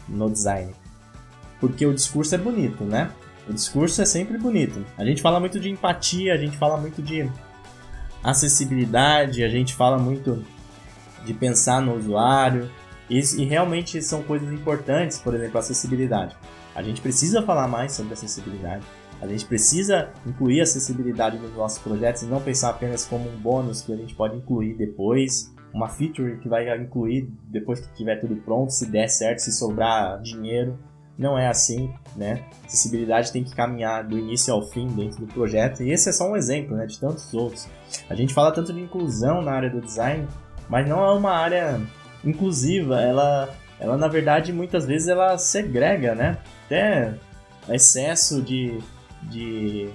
no 0.09 0.31
design. 0.31 0.73
Porque 1.61 1.87
o 1.87 1.95
discurso 1.95 2.35
é 2.35 2.39
bonito, 2.39 2.85
né? 2.85 3.11
O 3.49 3.53
discurso 3.53 4.01
é 4.03 4.05
sempre 4.05 4.39
bonito. 4.39 4.85
A 4.97 5.05
gente 5.05 5.23
fala 5.23 5.39
muito 5.39 5.61
de 5.61 5.71
empatia, 5.71 6.35
a 6.35 6.37
gente 6.37 6.57
fala 6.57 6.77
muito 6.77 7.03
de 7.03 7.31
acessibilidade, 8.23 9.45
a 9.45 9.49
gente 9.49 9.75
fala 9.75 9.99
muito 9.99 10.45
de 11.25 11.35
pensar 11.35 11.81
no 11.81 11.97
usuário. 11.97 12.71
E, 13.09 13.19
e 13.19 13.45
realmente 13.45 14.01
são 14.03 14.23
coisas 14.23 14.53
importantes, 14.53 15.19
por 15.19 15.35
exemplo, 15.35 15.57
a 15.57 15.61
acessibilidade. 15.61 16.37
A 16.75 16.83
gente 16.83 17.01
precisa 17.01 17.43
falar 17.43 17.67
mais 17.69 17.93
sobre 17.93 18.13
acessibilidade. 18.13 18.85
A 19.21 19.27
gente 19.27 19.45
precisa 19.45 20.11
incluir 20.27 20.61
acessibilidade 20.61 21.39
nos 21.39 21.55
nossos 21.55 21.79
projetos 21.79 22.23
e 22.23 22.27
não 22.27 22.41
pensar 22.41 22.71
apenas 22.71 23.05
como 23.05 23.29
um 23.29 23.37
bônus 23.37 23.83
que 23.83 23.93
a 23.93 23.97
gente 23.97 24.15
pode 24.15 24.37
incluir 24.37 24.75
depois, 24.75 25.55
uma 25.73 25.89
feature 25.89 26.39
que 26.39 26.49
vai 26.49 26.75
incluir 26.81 27.29
depois 27.45 27.81
que 27.81 27.93
tiver 27.95 28.17
tudo 28.17 28.35
pronto, 28.37 28.73
se 28.73 28.91
der 28.91 29.09
certo, 29.09 29.41
se 29.41 29.53
sobrar 29.53 30.21
dinheiro. 30.21 30.79
Não 31.19 31.39
é 31.39 31.49
assim, 31.49 31.93
né? 32.17 32.43
Acessibilidade 32.65 33.31
tem 33.31 33.45
que 33.45 33.55
caminhar 33.55 34.05
do 34.05 34.19
início 34.19 34.55
ao 34.55 34.63
fim 34.63 34.87
dentro 34.89 35.21
do 35.21 35.27
projeto, 35.27 35.83
e 35.83 35.91
esse 35.91 36.09
é 36.09 36.13
só 36.13 36.31
um 36.31 36.35
exemplo, 36.35 36.75
né, 36.75 36.87
de 36.87 36.99
tantos 36.99 37.35
outros. 37.35 37.69
A 38.09 38.15
gente 38.15 38.33
fala 38.33 38.51
tanto 38.51 38.73
de 38.73 38.81
inclusão 38.81 39.43
na 39.43 39.53
área 39.53 39.69
do 39.69 39.83
design, 39.83 40.27
mas 40.67 40.89
não 40.89 41.05
é 41.05 41.13
uma 41.13 41.33
área 41.33 41.79
inclusiva, 42.25 43.01
ela 43.03 43.55
ela 43.79 43.97
na 43.97 44.09
verdade 44.09 44.53
muitas 44.53 44.87
vezes 44.87 45.09
ela 45.09 45.37
segrega, 45.39 46.15
né? 46.15 46.39
Até 46.67 47.15
excesso 47.69 48.43
de 48.43 48.79
de 49.23 49.91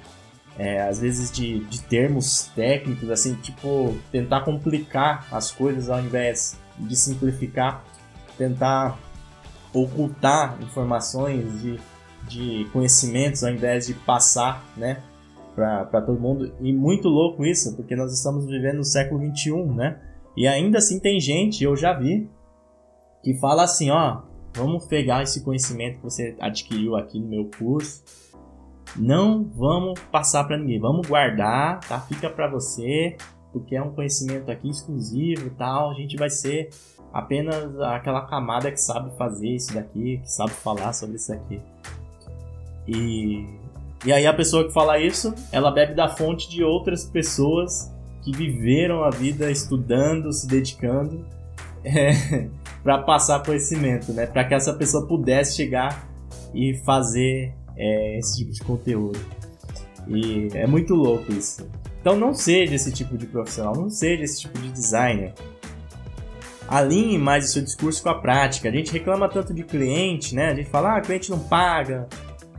é, 0.57 0.81
às 0.81 0.99
vezes 0.99 1.31
de, 1.31 1.59
de 1.65 1.81
termos 1.83 2.49
técnicos, 2.55 3.09
assim, 3.09 3.35
tipo, 3.35 3.93
tentar 4.11 4.41
complicar 4.41 5.27
as 5.31 5.51
coisas 5.51 5.89
ao 5.89 5.99
invés 5.99 6.57
de 6.77 6.95
simplificar, 6.95 7.83
tentar 8.37 8.97
ocultar 9.73 10.57
informações 10.61 11.61
de, 11.61 11.79
de 12.27 12.65
conhecimentos 12.71 13.43
ao 13.43 13.51
invés 13.51 13.87
de 13.87 13.93
passar, 13.93 14.65
né, 14.77 15.03
para 15.53 16.01
todo 16.01 16.19
mundo. 16.19 16.53
E 16.61 16.71
muito 16.71 17.09
louco 17.09 17.45
isso, 17.45 17.75
porque 17.75 17.95
nós 17.95 18.13
estamos 18.13 18.45
vivendo 18.45 18.77
no 18.77 18.85
século 18.85 19.19
21, 19.19 19.73
né? 19.73 19.99
E 20.37 20.47
ainda 20.47 20.77
assim 20.77 20.99
tem 20.99 21.19
gente, 21.19 21.63
eu 21.63 21.75
já 21.75 21.93
vi, 21.93 22.29
que 23.23 23.33
fala 23.39 23.63
assim, 23.63 23.89
ó, 23.89 24.21
vamos 24.53 24.85
pegar 24.85 25.23
esse 25.23 25.43
conhecimento 25.43 25.97
que 25.97 26.03
você 26.03 26.35
adquiriu 26.39 26.95
aqui 26.95 27.19
no 27.19 27.27
meu 27.27 27.49
curso 27.57 28.03
não 28.97 29.43
vamos 29.55 29.99
passar 30.11 30.43
para 30.45 30.57
ninguém, 30.57 30.79
vamos 30.79 31.07
guardar, 31.07 31.79
tá? 31.81 31.99
Fica 31.99 32.29
para 32.29 32.47
você, 32.47 33.15
porque 33.51 33.75
é 33.75 33.81
um 33.81 33.91
conhecimento 33.91 34.49
aqui 34.51 34.69
exclusivo, 34.69 35.49
tal. 35.51 35.91
A 35.91 35.93
gente 35.93 36.15
vai 36.15 36.29
ser 36.29 36.69
apenas 37.13 37.79
aquela 37.81 38.21
camada 38.25 38.71
que 38.71 38.81
sabe 38.81 39.15
fazer 39.17 39.49
isso 39.49 39.73
daqui, 39.73 40.19
que 40.19 40.31
sabe 40.31 40.51
falar 40.51 40.93
sobre 40.93 41.15
isso 41.15 41.33
aqui. 41.33 41.61
E 42.87 43.65
e 44.05 44.13
aí 44.13 44.27
a 44.27 44.33
pessoa 44.33 44.65
que 44.67 44.71
fala 44.71 44.99
isso, 44.99 45.33
ela 45.51 45.71
bebe 45.71 45.95
da 45.95 46.07
fonte 46.07 46.47
de 46.47 46.63
outras 46.63 47.05
pessoas 47.05 47.91
que 48.21 48.31
viveram 48.31 49.03
a 49.03 49.09
vida 49.09 49.49
estudando, 49.49 50.31
se 50.31 50.47
dedicando 50.47 51.25
é, 51.83 52.47
para 52.83 52.99
passar 52.99 53.43
conhecimento, 53.43 54.13
né? 54.13 54.27
Para 54.27 54.43
que 54.43 54.53
essa 54.53 54.73
pessoa 54.73 55.07
pudesse 55.07 55.55
chegar 55.55 56.07
e 56.53 56.75
fazer 56.85 57.51
é, 57.77 58.17
esse 58.17 58.37
tipo 58.37 58.51
de 58.51 58.61
conteúdo. 58.61 59.19
E 60.07 60.49
é 60.53 60.67
muito 60.67 60.93
louco 60.93 61.31
isso. 61.31 61.67
Então 61.99 62.15
não 62.15 62.33
seja 62.33 62.75
esse 62.75 62.91
tipo 62.91 63.17
de 63.17 63.25
profissional, 63.25 63.75
não 63.75 63.89
seja 63.89 64.23
esse 64.23 64.41
tipo 64.41 64.59
de 64.59 64.69
designer. 64.69 65.33
Alinhe 66.67 67.17
mais 67.17 67.45
o 67.45 67.47
seu 67.53 67.63
discurso 67.63 68.01
com 68.03 68.09
a 68.09 68.19
prática. 68.19 68.69
A 68.69 68.71
gente 68.71 68.91
reclama 68.91 69.29
tanto 69.29 69.53
de 69.53 69.63
cliente, 69.63 70.35
né? 70.35 70.51
A 70.51 70.55
gente 70.55 70.69
fala, 70.69 70.97
ah, 70.97 71.01
cliente 71.01 71.29
não 71.29 71.39
paga, 71.39 72.07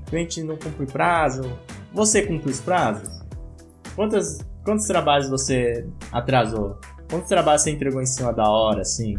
cliente 0.06 0.42
não 0.42 0.56
cumpre 0.56 0.86
prazo. 0.86 1.42
Você 1.92 2.22
cumpre 2.22 2.50
os 2.50 2.60
prazos? 2.60 3.08
Quantas, 3.94 4.38
quantos 4.64 4.86
trabalhos 4.86 5.28
você 5.28 5.86
atrasou? 6.12 6.78
Quantos 7.08 7.28
trabalhos 7.28 7.62
você 7.62 7.70
entregou 7.70 8.02
em 8.02 8.06
cima 8.06 8.32
da 8.32 8.48
hora, 8.48 8.82
assim? 8.82 9.16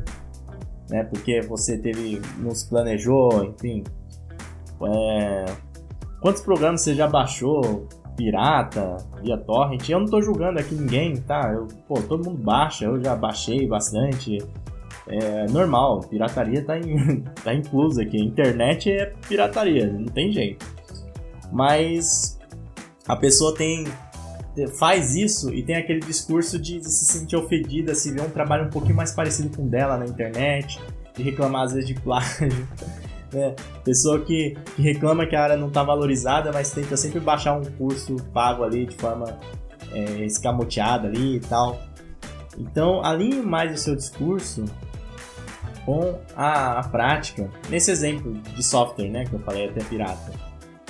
Né? 0.89 1.03
Porque 1.05 1.41
você 1.41 1.77
teve, 1.77 2.21
nos 2.37 2.63
planejou, 2.63 3.43
enfim. 3.45 3.83
É, 4.83 5.45
Quantos 6.19 6.41
programas 6.41 6.81
você 6.81 6.95
já 6.95 7.07
baixou 7.07 7.87
pirata, 8.15 8.97
via 9.21 9.37
torrent? 9.37 9.87
Eu 9.87 9.99
não 9.99 10.07
tô 10.07 10.21
julgando 10.21 10.59
aqui 10.59 10.73
ninguém, 10.73 11.15
tá? 11.17 11.51
Eu, 11.53 11.67
pô, 11.87 12.01
todo 12.01 12.25
mundo 12.25 12.41
baixa, 12.43 12.85
eu 12.85 13.01
já 13.03 13.15
baixei 13.15 13.67
bastante. 13.67 14.39
É 15.07 15.45
normal, 15.51 16.01
pirataria 16.01 16.65
tá, 16.65 16.77
em, 16.77 17.21
tá 17.43 17.53
inclusa 17.53 18.01
aqui. 18.01 18.17
internet 18.17 18.91
é 18.91 19.13
pirataria, 19.27 19.91
não 19.91 20.07
tem 20.07 20.31
jeito. 20.31 20.65
Mas 21.51 22.37
a 23.07 23.15
pessoa 23.15 23.55
tem 23.55 23.85
faz 24.79 25.15
isso 25.15 25.53
e 25.53 25.61
tem 25.61 25.75
aquele 25.75 25.99
discurso 25.99 26.57
de, 26.57 26.83
se 26.83 27.05
sentir 27.05 27.35
ofendida 27.35 27.93
se 27.93 28.11
vê 28.11 28.19
um 28.21 28.29
trabalho 28.29 28.65
um 28.65 28.69
pouquinho 28.71 28.95
mais 28.95 29.11
parecido 29.11 29.55
com 29.55 29.63
o 29.63 29.69
dela 29.69 29.97
na 29.97 30.05
internet, 30.05 30.81
de 31.15 31.21
reclamar 31.21 31.61
às 31.61 31.73
vezes 31.73 31.87
de 31.87 31.93
plágio. 31.93 32.49
É, 33.33 33.55
pessoa 33.83 34.21
que, 34.21 34.57
que, 34.75 34.81
reclama 34.81 35.25
que 35.25 35.35
a 35.35 35.43
área 35.43 35.57
não 35.57 35.67
está 35.67 35.83
valorizada, 35.83 36.51
mas 36.53 36.71
tenta 36.71 36.95
sempre 36.95 37.19
baixar 37.19 37.57
um 37.57 37.63
curso 37.63 38.15
pago 38.33 38.63
ali 38.63 38.85
de 38.85 38.95
forma 38.95 39.37
é, 39.91 40.25
escamoteada 40.25 41.07
ali 41.07 41.37
e 41.37 41.39
tal. 41.41 41.79
Então, 42.57 43.03
alinhe 43.03 43.41
mais 43.41 43.73
o 43.73 43.77
seu 43.77 43.95
discurso 43.95 44.65
com 45.85 46.19
a, 46.35 46.79
a, 46.79 46.83
prática. 46.83 47.49
Nesse 47.69 47.91
exemplo 47.91 48.33
de 48.33 48.63
software, 48.63 49.09
né, 49.09 49.25
que 49.25 49.33
eu 49.33 49.39
falei 49.39 49.69
até 49.69 49.83
pirata. 49.83 50.31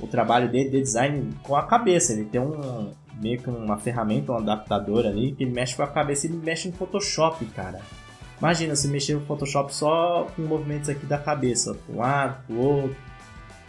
o 0.00 0.06
trabalho 0.06 0.50
dele 0.50 0.70
de 0.70 0.80
design 0.80 1.32
com 1.42 1.56
a 1.56 1.64
cabeça. 1.64 2.12
Ele 2.12 2.24
tem 2.24 2.40
um 2.40 2.92
meio 3.14 3.40
que 3.40 3.48
uma 3.48 3.78
ferramenta, 3.78 4.32
um 4.32 4.36
adaptador 4.36 5.06
ali, 5.06 5.32
que 5.32 5.44
ele 5.44 5.52
mexe 5.52 5.74
com 5.74 5.82
a 5.82 5.86
cabeça 5.86 6.26
ele 6.26 6.36
mexe 6.36 6.68
em 6.68 6.72
Photoshop, 6.72 7.44
cara. 7.46 7.80
Imagina 8.38 8.76
se 8.76 8.88
mexer 8.88 9.14
no 9.14 9.22
Photoshop 9.22 9.74
só 9.74 10.26
com 10.36 10.42
movimentos 10.42 10.90
aqui 10.90 11.06
da 11.06 11.16
cabeça, 11.16 11.74
para 11.74 11.94
um 11.94 11.98
lado, 11.98 12.44
pro 12.46 12.58
outro. 12.58 12.96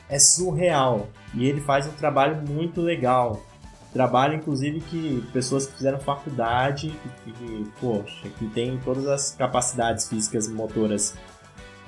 É 0.10 0.20
surreal. 0.20 1.08
E 1.34 1.46
ele 1.46 1.62
faz 1.62 1.88
um 1.88 1.92
trabalho 1.92 2.44
muito 2.48 2.82
legal 2.82 3.42
trabalho, 3.98 4.36
inclusive, 4.36 4.80
que 4.82 5.28
pessoas 5.34 5.66
que 5.66 5.76
fizeram 5.76 6.00
faculdade, 6.00 6.94
que, 7.24 7.32
que 7.32 7.72
poxa, 7.80 8.30
que 8.38 8.48
tem 8.50 8.78
todas 8.86 9.08
as 9.08 9.32
capacidades 9.32 10.08
físicas 10.08 10.48
e 10.48 10.52
motoras 10.52 11.16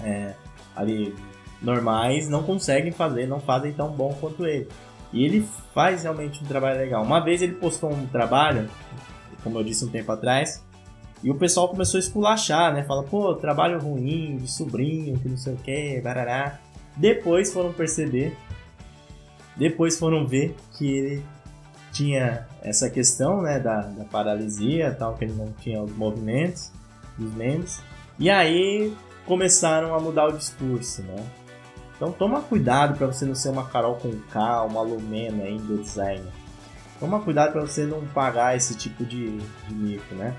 é, 0.02 0.34
ali 0.76 1.16
normais, 1.62 2.30
não 2.30 2.44
conseguem 2.44 2.92
fazer, 2.92 3.28
não 3.28 3.40
fazem 3.40 3.74
tão 3.74 3.92
bom 3.92 4.16
quanto 4.20 4.46
ele. 4.46 4.68
E 5.12 5.26
ele 5.26 5.48
faz 5.74 6.04
realmente 6.04 6.44
um 6.44 6.48
trabalho 6.48 6.80
legal. 6.80 7.04
Uma 7.04 7.20
vez 7.20 7.42
ele 7.42 7.54
postou 7.54 7.92
um 7.92 8.06
trabalho, 8.08 8.70
como 9.44 9.60
eu 9.60 9.64
disse 9.64 9.84
um 9.84 9.90
tempo 9.90 10.12
atrás, 10.12 10.64
e 11.24 11.30
o 11.30 11.36
pessoal 11.36 11.68
começou 11.68 11.98
a 11.98 12.00
esculachar, 12.00 12.74
né? 12.74 12.84
Fala, 12.84 13.04
pô, 13.04 13.34
trabalho 13.36 13.80
ruim, 13.80 14.38
de 14.38 14.50
sobrinho, 14.50 15.20
que 15.20 15.28
não 15.28 15.38
sei 15.38 15.54
o 15.54 15.58
que, 15.58 16.00
barará. 16.02 16.60
Depois 16.96 17.52
foram 17.52 17.74
perceber, 17.74 18.36
depois 19.56 19.98
foram 19.98 20.26
ver 20.26 20.56
que 20.78 20.90
ele 20.90 21.26
tinha 21.92 22.48
essa 22.62 22.90
questão 22.90 23.42
né, 23.42 23.60
da, 23.60 23.82
da 23.82 24.06
paralisia, 24.06 24.96
tal, 24.98 25.16
que 25.16 25.26
ele 25.26 25.34
não 25.34 25.52
tinha 25.54 25.82
os 25.82 25.92
movimentos 25.96 26.72
dos 27.18 27.34
membros. 27.34 27.82
E 28.18 28.30
aí 28.30 28.94
começaram 29.26 29.94
a 29.94 30.00
mudar 30.00 30.28
o 30.28 30.32
discurso, 30.32 31.02
né? 31.04 31.26
Então 32.00 32.14
toma 32.14 32.42
cuidado 32.42 32.98
para 32.98 33.08
você 33.08 33.26
não 33.26 33.36
ser 33.36 33.50
uma 33.50 33.68
Carol 33.68 33.96
com 33.96 34.10
K, 34.32 34.64
uma 34.64 34.82
Lumena 34.82 35.44
do 35.60 35.80
design. 35.80 36.24
Toma 36.98 37.20
cuidado 37.20 37.52
para 37.52 37.62
você 37.62 37.86
não 37.86 38.08
pagar 38.08 38.56
esse 38.56 38.74
tipo 38.74 39.04
de, 39.04 39.38
de 39.38 39.74
mico, 39.74 40.16
né? 40.16 40.34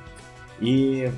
E, 0.58 1.10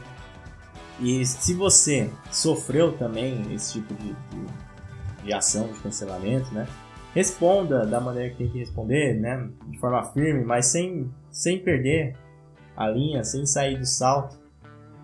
e 0.98 1.24
se 1.24 1.54
você 1.54 2.10
sofreu 2.32 2.92
também 2.98 3.54
esse 3.54 3.74
tipo 3.74 3.94
de, 3.94 4.08
de, 4.08 5.24
de 5.24 5.32
ação 5.32 5.68
de 5.68 5.78
cancelamento, 5.78 6.52
né? 6.52 6.66
responda 7.14 7.86
da 7.86 8.00
maneira 8.00 8.30
que 8.30 8.36
tem 8.36 8.50
que 8.50 8.58
responder, 8.58 9.14
né? 9.14 9.48
De 9.68 9.78
forma 9.78 10.02
firme, 10.12 10.44
mas 10.44 10.66
sem, 10.66 11.10
sem 11.30 11.62
perder 11.62 12.16
a 12.76 12.88
linha, 12.88 13.22
sem 13.22 13.46
sair 13.46 13.78
do 13.78 13.86
salto. 13.86 14.41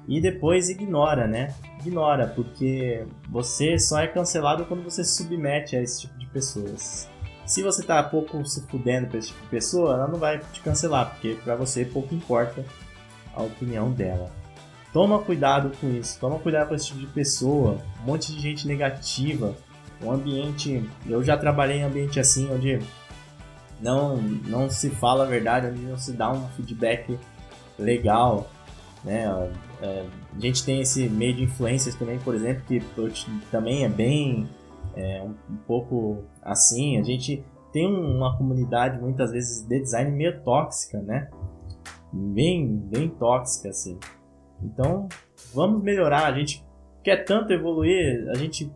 E 0.09 0.21
depois 0.21 0.71
ignora, 0.71 1.27
né? 1.27 1.55
Ignora, 1.81 2.27
porque 2.27 3.07
você 3.29 3.79
só 3.79 4.01
é 4.01 4.09
cancelado 4.09 4.64
quando 4.64 4.83
você 4.83 5.05
se 5.05 5.16
submete 5.16 5.77
a 5.77 5.83
esse 5.83 6.01
tipo 6.01 6.18
de 6.18 6.27
pessoas. 6.27 7.09
Se 7.44 7.62
você 7.62 7.83
tá 7.83 8.03
pouco 8.03 8.44
se 8.44 8.66
fudendo 8.68 9.07
pra 9.07 9.18
esse 9.18 9.29
tipo 9.29 9.42
de 9.42 9.49
pessoa, 9.49 9.94
ela 9.94 10.09
não 10.09 10.18
vai 10.18 10.38
te 10.38 10.61
cancelar, 10.61 11.11
porque 11.11 11.37
para 11.44 11.55
você 11.55 11.85
pouco 11.85 12.14
importa 12.14 12.64
a 13.35 13.42
opinião 13.42 13.92
dela. 13.92 14.33
Toma 14.92 15.18
cuidado 15.18 15.71
com 15.79 15.90
isso, 15.90 16.18
toma 16.18 16.38
cuidado 16.38 16.68
com 16.68 16.75
esse 16.75 16.87
tipo 16.87 17.01
de 17.01 17.07
pessoa, 17.07 17.79
um 18.03 18.07
monte 18.07 18.35
de 18.35 18.40
gente 18.40 18.66
negativa 18.66 19.55
um 20.03 20.12
ambiente. 20.12 20.88
Eu 21.07 21.23
já 21.23 21.37
trabalhei 21.37 21.79
em 21.79 21.85
ambiente 21.85 22.21
assim, 22.21 22.51
onde 22.53 22.79
não, 23.81 24.16
não 24.16 24.71
se 24.71 24.90
fala 24.90 25.25
a 25.25 25.27
verdade, 25.27 25.68
onde 25.68 25.83
não 25.83 25.99
se 25.99 26.12
dá 26.12 26.31
um 26.31 26.49
feedback 26.51 27.18
legal. 27.79 28.51
Né? 29.05 29.25
É, 29.81 30.07
a 30.37 30.41
gente 30.41 30.65
tem 30.65 30.81
esse 30.81 31.09
meio 31.09 31.35
de 31.35 31.45
influências 31.45 31.95
também, 31.95 32.19
por 32.19 32.35
exemplo, 32.35 32.65
que 32.65 32.81
também 33.51 33.85
é 33.85 33.89
bem 33.89 34.49
é, 34.97 35.23
um, 35.23 35.57
pouco 35.67 36.25
assim. 36.43 36.99
A 36.99 37.03
gente 37.03 37.45
tem 37.73 37.87
uma 37.87 38.37
comunidade 38.37 39.01
muitas 39.01 39.31
vezes 39.31 39.63
de 39.63 39.81
design 39.81 40.11
meio 40.11 40.41
tóxica, 40.43 41.01
né? 41.01 41.29
Bem, 42.13 42.67
bem 42.67 43.09
tóxica 43.09 43.69
assim. 43.69 43.99
Então, 44.63 45.09
vamos 45.55 45.83
melhorar. 45.83 46.27
A 46.27 46.33
gente 46.37 46.65
quer 47.05 47.25
tanto 47.25 47.53
evoluir, 47.53 48.29
a 48.31 48.35
gente 48.35 48.71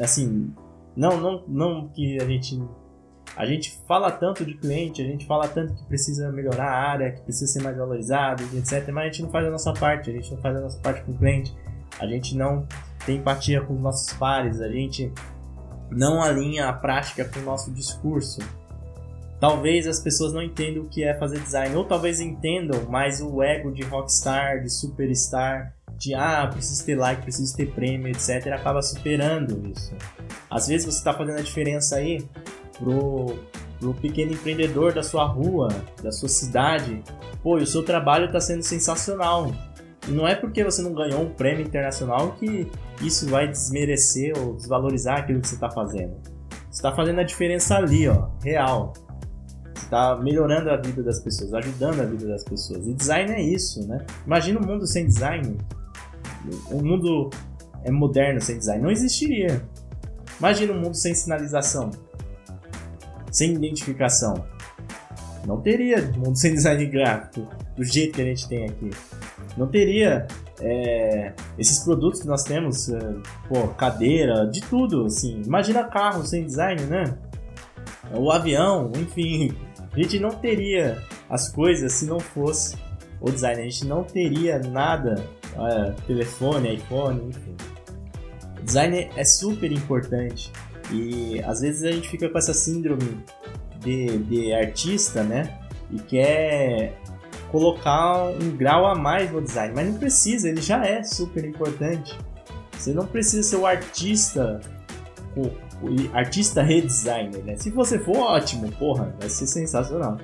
assim, 0.00 0.52
não, 0.96 1.20
não, 1.20 1.44
não 1.46 1.88
que 1.88 2.20
a 2.20 2.26
gente 2.26 2.60
a 3.38 3.46
gente 3.46 3.80
fala 3.86 4.10
tanto 4.10 4.44
de 4.44 4.54
cliente, 4.54 5.00
a 5.00 5.04
gente 5.04 5.24
fala 5.24 5.46
tanto 5.46 5.72
que 5.72 5.84
precisa 5.84 6.28
melhorar 6.32 6.72
a 6.72 6.90
área, 6.90 7.12
que 7.12 7.20
precisa 7.20 7.46
ser 7.46 7.62
mais 7.62 7.76
valorizado, 7.76 8.42
etc. 8.56 8.88
Mas 8.88 9.04
a 9.04 9.06
gente 9.06 9.22
não 9.22 9.30
faz 9.30 9.46
a 9.46 9.50
nossa 9.50 9.72
parte, 9.72 10.10
a 10.10 10.12
gente 10.12 10.28
não 10.32 10.38
faz 10.38 10.56
a 10.56 10.60
nossa 10.60 10.78
parte 10.80 11.02
com 11.02 11.12
o 11.12 11.14
cliente, 11.16 11.56
a 12.00 12.06
gente 12.08 12.36
não 12.36 12.66
tem 13.06 13.18
empatia 13.18 13.60
com 13.60 13.74
os 13.74 13.80
nossos 13.80 14.12
pares, 14.14 14.60
a 14.60 14.68
gente 14.68 15.12
não 15.88 16.20
alinha 16.20 16.68
a 16.68 16.72
prática 16.72 17.24
com 17.26 17.38
o 17.38 17.42
nosso 17.44 17.70
discurso. 17.70 18.40
Talvez 19.38 19.86
as 19.86 20.00
pessoas 20.00 20.32
não 20.32 20.42
entendam 20.42 20.82
o 20.82 20.88
que 20.88 21.04
é 21.04 21.16
fazer 21.16 21.38
design, 21.38 21.76
ou 21.76 21.84
talvez 21.84 22.20
entendam, 22.20 22.86
mas 22.90 23.20
o 23.20 23.40
ego 23.40 23.70
de 23.70 23.84
rockstar, 23.84 24.64
de 24.64 24.68
superstar, 24.68 25.76
de 25.96 26.12
ah, 26.12 26.48
preciso 26.50 26.84
ter 26.84 26.96
like, 26.96 27.22
preciso 27.22 27.56
ter 27.56 27.70
prêmio, 27.70 28.08
etc., 28.08 28.48
acaba 28.52 28.82
superando 28.82 29.64
isso. 29.70 29.94
Às 30.50 30.66
vezes 30.66 30.86
você 30.86 30.98
está 30.98 31.14
fazendo 31.14 31.38
a 31.38 31.42
diferença 31.42 31.94
aí 31.94 32.26
pro, 32.78 33.38
pro 33.78 33.94
pequeno 33.94 34.32
empreendedor 34.32 34.92
da 34.92 35.02
sua 35.02 35.24
rua, 35.24 35.68
da 36.02 36.12
sua 36.12 36.28
cidade. 36.28 37.02
Pô, 37.42 37.56
o 37.56 37.66
seu 37.66 37.82
trabalho 37.82 38.26
está 38.26 38.40
sendo 38.40 38.62
sensacional. 38.62 39.52
E 40.06 40.10
não 40.10 40.26
é 40.26 40.34
porque 40.34 40.64
você 40.64 40.80
não 40.80 40.94
ganhou 40.94 41.22
um 41.22 41.30
prêmio 41.30 41.66
internacional 41.66 42.32
que 42.32 42.70
isso 43.02 43.28
vai 43.28 43.48
desmerecer 43.48 44.32
ou 44.38 44.54
desvalorizar 44.54 45.18
aquilo 45.18 45.40
que 45.40 45.48
você 45.48 45.54
está 45.54 45.70
fazendo. 45.70 46.16
Você 46.70 46.78
está 46.78 46.92
fazendo 46.94 47.20
a 47.20 47.24
diferença 47.24 47.76
ali, 47.76 48.08
ó, 48.08 48.28
real. 48.42 48.92
Você 49.74 49.84
está 49.84 50.16
melhorando 50.16 50.70
a 50.70 50.76
vida 50.76 51.02
das 51.02 51.20
pessoas, 51.20 51.52
ajudando 51.52 52.00
a 52.00 52.04
vida 52.04 52.26
das 52.26 52.44
pessoas. 52.44 52.86
E 52.86 52.94
design 52.94 53.32
é 53.32 53.42
isso, 53.42 53.86
né? 53.86 54.06
Imagina 54.24 54.60
um 54.60 54.66
mundo 54.66 54.86
sem 54.86 55.06
design 55.06 55.56
o 56.70 56.82
mundo 56.82 57.30
é 57.84 57.90
moderno 57.90 58.40
sem 58.40 58.58
design 58.58 58.82
não 58.82 58.90
existiria. 58.90 59.62
Imagina 60.38 60.72
um 60.72 60.80
mundo 60.80 60.94
sem 60.94 61.14
sinalização, 61.14 61.90
sem 63.30 63.54
identificação. 63.54 64.44
Não 65.46 65.60
teria 65.60 66.02
mundo 66.16 66.36
sem 66.36 66.52
design 66.52 66.84
gráfico 66.86 67.48
do 67.76 67.84
jeito 67.84 68.14
que 68.14 68.22
a 68.22 68.24
gente 68.24 68.48
tem 68.48 68.66
aqui. 68.66 68.90
Não 69.56 69.66
teria 69.66 70.26
é, 70.60 71.32
esses 71.58 71.78
produtos 71.80 72.20
que 72.20 72.26
nós 72.26 72.44
temos, 72.44 72.88
é, 72.88 72.98
pô, 73.48 73.68
cadeira, 73.68 74.46
de 74.46 74.60
tudo, 74.60 75.06
assim. 75.06 75.42
Imagina 75.46 75.84
carro 75.84 76.24
sem 76.24 76.44
design, 76.44 76.82
né? 76.82 77.16
O 78.14 78.30
avião, 78.30 78.92
enfim. 78.96 79.56
A 79.92 79.98
gente 79.98 80.18
não 80.18 80.30
teria 80.30 81.02
as 81.30 81.48
coisas 81.48 81.92
se 81.92 82.06
não 82.06 82.20
fosse 82.20 82.76
o 83.20 83.30
design. 83.30 83.60
A 83.60 83.64
gente 83.64 83.86
não 83.86 84.04
teria 84.04 84.58
nada 84.58 85.24
é, 85.56 85.90
telefone, 86.06 86.74
iPhone, 86.74 87.28
enfim. 87.28 87.56
O 88.60 88.64
design 88.64 89.10
é 89.16 89.24
super 89.24 89.72
importante 89.72 90.52
e 90.90 91.42
às 91.44 91.60
vezes 91.60 91.84
a 91.84 91.92
gente 91.92 92.08
fica 92.08 92.28
com 92.28 92.38
essa 92.38 92.54
síndrome 92.54 93.22
de, 93.80 94.18
de 94.18 94.52
artista, 94.52 95.22
né? 95.22 95.58
E 95.90 95.98
quer 95.98 97.00
colocar 97.50 98.24
um 98.24 98.56
grau 98.56 98.86
a 98.86 98.94
mais 98.94 99.30
no 99.30 99.40
design, 99.40 99.74
mas 99.74 99.88
não 99.88 99.98
precisa, 99.98 100.48
ele 100.48 100.60
já 100.60 100.84
é 100.84 101.02
super 101.02 101.44
importante. 101.44 102.18
Você 102.72 102.92
não 102.92 103.06
precisa 103.06 103.42
ser 103.42 103.56
o 103.56 103.66
artista, 103.66 104.60
o, 105.36 105.50
artista 106.12 106.62
redesigner, 106.62 107.42
né? 107.44 107.56
Se 107.56 107.70
você 107.70 107.98
for 107.98 108.16
ótimo, 108.18 108.70
porra, 108.72 109.14
vai 109.18 109.28
ser 109.28 109.46
sensacional. 109.46 110.18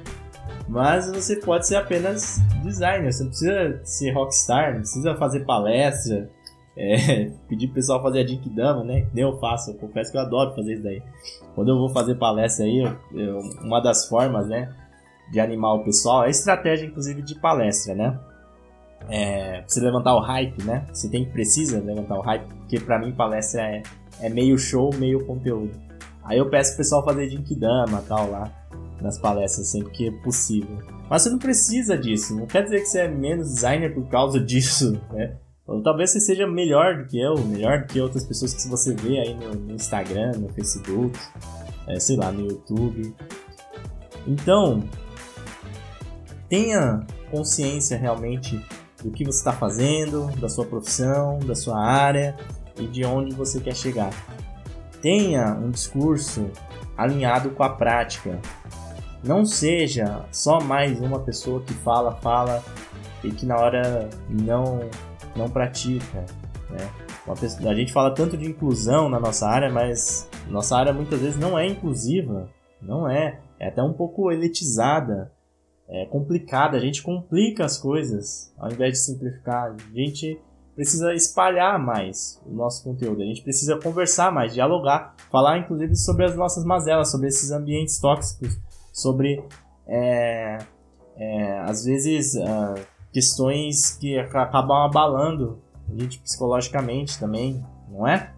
Mas 0.68 1.10
você 1.10 1.36
pode 1.36 1.66
ser 1.66 1.76
apenas 1.76 2.40
designer, 2.62 3.12
você 3.12 3.22
não 3.22 3.30
precisa 3.30 3.80
ser 3.84 4.12
rockstar, 4.12 4.72
não 4.72 4.80
precisa 4.80 5.14
fazer 5.16 5.40
palestra, 5.40 6.30
é, 6.76 7.30
pedir 7.48 7.66
pro 7.68 7.76
pessoal 7.76 8.02
fazer 8.02 8.20
a 8.20 8.26
Jinkidama, 8.26 8.84
né? 8.84 9.06
Nem 9.12 9.24
eu 9.24 9.38
faço, 9.38 9.70
eu 9.70 9.74
confesso 9.74 10.10
que 10.10 10.18
eu 10.18 10.22
adoro 10.22 10.54
fazer 10.54 10.74
isso 10.74 10.82
daí. 10.82 11.02
Quando 11.54 11.68
eu 11.68 11.78
vou 11.78 11.88
fazer 11.88 12.16
palestra 12.16 12.64
aí, 12.64 12.78
eu, 12.78 13.18
eu, 13.18 13.38
uma 13.62 13.80
das 13.80 14.06
formas, 14.08 14.46
né, 14.48 14.74
de 15.30 15.40
animar 15.40 15.74
o 15.74 15.84
pessoal 15.84 16.24
é 16.24 16.30
estratégia, 16.30 16.86
inclusive, 16.86 17.22
de 17.22 17.34
palestra, 17.36 17.94
né? 17.94 18.18
É, 19.08 19.62
você 19.66 19.80
levantar 19.80 20.14
o 20.14 20.20
hype, 20.20 20.62
né? 20.64 20.86
Você 20.92 21.08
tem 21.10 21.24
que 21.24 21.32
precisa 21.32 21.78
levantar 21.78 22.18
o 22.18 22.22
hype, 22.22 22.46
porque 22.46 22.80
para 22.80 22.98
mim 22.98 23.12
palestra 23.12 23.62
é, 23.62 23.82
é 24.20 24.28
meio 24.28 24.56
show, 24.56 24.90
meio 24.94 25.26
conteúdo. 25.26 25.78
Aí 26.24 26.38
eu 26.38 26.48
peço 26.48 26.70
pro 26.70 26.78
pessoal 26.78 27.04
fazer 27.04 27.28
Jinkidama 27.28 28.02
tal 28.08 28.30
lá 28.30 28.50
nas 29.00 29.18
palestras 29.18 29.68
sempre 29.68 29.90
que 29.90 30.08
é 30.08 30.10
possível. 30.22 30.78
Mas 31.10 31.22
você 31.22 31.30
não 31.30 31.38
precisa 31.38 31.98
disso, 31.98 32.34
não 32.34 32.46
quer 32.46 32.62
dizer 32.62 32.80
que 32.80 32.86
você 32.86 33.00
é 33.00 33.08
menos 33.08 33.54
designer 33.54 33.92
por 33.92 34.08
causa 34.08 34.40
disso, 34.42 34.98
né? 35.12 35.36
Ou 35.66 35.82
talvez 35.82 36.10
você 36.10 36.20
seja 36.20 36.46
melhor 36.46 36.98
do 36.98 37.06
que 37.06 37.18
eu, 37.18 37.38
melhor 37.38 37.80
do 37.80 37.86
que 37.86 38.00
outras 38.00 38.24
pessoas 38.24 38.52
que 38.52 38.68
você 38.68 38.94
vê 38.94 39.18
aí 39.18 39.34
no, 39.34 39.54
no 39.54 39.72
Instagram, 39.72 40.32
no 40.32 40.48
Facebook, 40.50 41.18
é, 41.86 41.98
sei 41.98 42.16
lá, 42.16 42.30
no 42.30 42.42
YouTube. 42.42 43.14
Então, 44.26 44.84
tenha 46.48 47.06
consciência 47.30 47.96
realmente 47.96 48.60
do 49.02 49.10
que 49.10 49.24
você 49.24 49.38
está 49.38 49.52
fazendo, 49.52 50.30
da 50.38 50.48
sua 50.48 50.66
profissão, 50.66 51.38
da 51.40 51.54
sua 51.54 51.78
área 51.82 52.36
e 52.78 52.86
de 52.86 53.04
onde 53.04 53.34
você 53.34 53.60
quer 53.60 53.74
chegar. 53.74 54.10
Tenha 55.00 55.54
um 55.54 55.70
discurso 55.70 56.50
alinhado 56.96 57.50
com 57.50 57.62
a 57.62 57.70
prática. 57.70 58.38
Não 59.22 59.44
seja 59.44 60.24
só 60.30 60.60
mais 60.60 61.00
uma 61.00 61.20
pessoa 61.20 61.62
que 61.62 61.72
fala, 61.72 62.12
fala 62.16 62.62
e 63.22 63.30
que 63.30 63.46
na 63.46 63.56
hora 63.56 64.08
não 64.28 64.80
não 65.36 65.48
pratica. 65.48 66.24
Né? 66.70 66.90
Pessoa, 67.40 67.70
a 67.70 67.74
gente 67.74 67.92
fala 67.92 68.14
tanto 68.14 68.36
de 68.36 68.46
inclusão 68.46 69.08
na 69.08 69.18
nossa 69.18 69.48
área, 69.48 69.70
mas 69.70 70.28
nossa 70.48 70.76
área 70.76 70.92
muitas 70.92 71.20
vezes 71.20 71.38
não 71.38 71.58
é 71.58 71.66
inclusiva. 71.66 72.48
Não 72.82 73.08
é. 73.08 73.40
É 73.58 73.68
até 73.68 73.82
um 73.82 73.92
pouco 73.92 74.30
elitizada. 74.30 75.32
É 75.88 76.06
complicada. 76.06 76.76
A 76.76 76.80
gente 76.80 77.02
complica 77.02 77.64
as 77.64 77.78
coisas 77.78 78.52
ao 78.58 78.70
invés 78.70 78.92
de 78.92 78.98
simplificar. 78.98 79.72
A 79.72 79.94
gente 79.94 80.40
precisa 80.74 81.14
espalhar 81.14 81.78
mais 81.78 82.40
o 82.44 82.52
nosso 82.52 82.82
conteúdo. 82.84 83.22
A 83.22 83.26
gente 83.26 83.42
precisa 83.42 83.78
conversar 83.78 84.32
mais, 84.32 84.52
dialogar, 84.52 85.14
falar 85.30 85.58
inclusive 85.58 85.94
sobre 85.96 86.24
as 86.24 86.36
nossas 86.36 86.64
mazelas, 86.64 87.10
sobre 87.10 87.28
esses 87.28 87.50
ambientes 87.50 87.98
tóxicos, 88.00 88.58
sobre 88.92 89.42
é, 89.86 90.58
é, 91.16 91.58
às 91.60 91.84
vezes 91.84 92.34
uh, 92.34 92.80
questões 93.14 93.96
que 93.96 94.18
acabam 94.18 94.84
abalando 94.84 95.62
a 95.88 96.02
gente 96.02 96.18
psicologicamente 96.18 97.18
também, 97.18 97.64
não 97.88 98.06
é? 98.06 98.32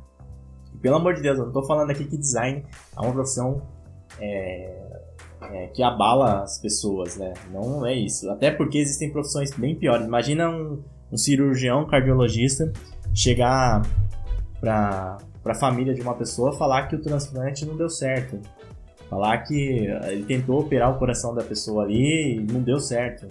E, 0.75 0.77
pelo 0.77 0.97
amor 0.97 1.15
de 1.15 1.23
Deus, 1.23 1.39
eu 1.39 1.45
não 1.45 1.51
estou 1.51 1.67
falando 1.67 1.91
aqui 1.91 2.05
que 2.05 2.19
design 2.19 2.62
é 2.95 3.01
uma 3.01 3.12
profissão 3.12 3.62
é, 4.21 5.01
é, 5.41 5.67
que 5.69 5.83
abala 5.83 6.43
as 6.43 6.59
pessoas, 6.59 7.17
né? 7.17 7.33
Não 7.51 7.87
é 7.87 7.95
isso. 7.95 8.31
Até 8.31 8.51
porque 8.51 8.77
existem 8.77 9.11
profissões 9.11 9.51
bem 9.57 9.75
piores. 9.75 10.07
Imagina 10.07 10.51
um, 10.51 10.83
um 11.11 11.17
cirurgião 11.17 11.87
cardiologista 11.87 12.71
chegar 13.15 13.81
para 14.61 15.17
a 15.47 15.55
família 15.55 15.95
de 15.95 16.03
uma 16.03 16.15
pessoa 16.15 16.53
falar 16.53 16.89
que 16.89 16.97
o 16.97 17.01
transplante 17.01 17.65
não 17.65 17.77
deu 17.77 17.89
certo. 17.89 18.39
Falar 19.09 19.39
que 19.39 19.87
ele 20.05 20.25
tentou 20.25 20.61
operar 20.61 20.95
o 20.95 20.99
coração 20.99 21.35
da 21.35 21.43
pessoa 21.43 21.85
ali 21.85 22.39
e 22.39 22.53
não 22.53 22.61
deu 22.61 22.79
certo. 22.79 23.27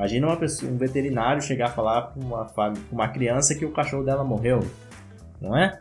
Imagina 0.00 0.28
uma 0.28 0.36
pessoa, 0.38 0.72
um 0.72 0.78
veterinário 0.78 1.42
chegar 1.42 1.66
a 1.66 1.72
falar 1.72 2.00
para 2.00 2.22
uma, 2.22 2.50
uma 2.90 3.08
criança 3.08 3.54
que 3.54 3.66
o 3.66 3.70
cachorro 3.70 4.02
dela 4.02 4.24
morreu, 4.24 4.60
não 5.38 5.54
é? 5.54 5.78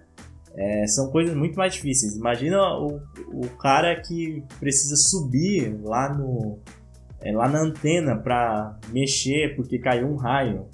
é? 0.57 0.85
São 0.87 1.09
coisas 1.09 1.33
muito 1.33 1.55
mais 1.55 1.75
difíceis. 1.75 2.17
Imagina 2.17 2.61
o, 2.79 2.99
o 3.31 3.47
cara 3.57 3.95
que 4.01 4.43
precisa 4.59 4.97
subir 4.97 5.73
lá 5.81 6.13
no 6.13 6.59
é, 7.21 7.31
lá 7.31 7.47
na 7.47 7.61
antena 7.61 8.17
para 8.17 8.77
mexer 8.89 9.55
porque 9.55 9.79
caiu 9.79 10.09
um 10.09 10.17
raio. 10.17 10.67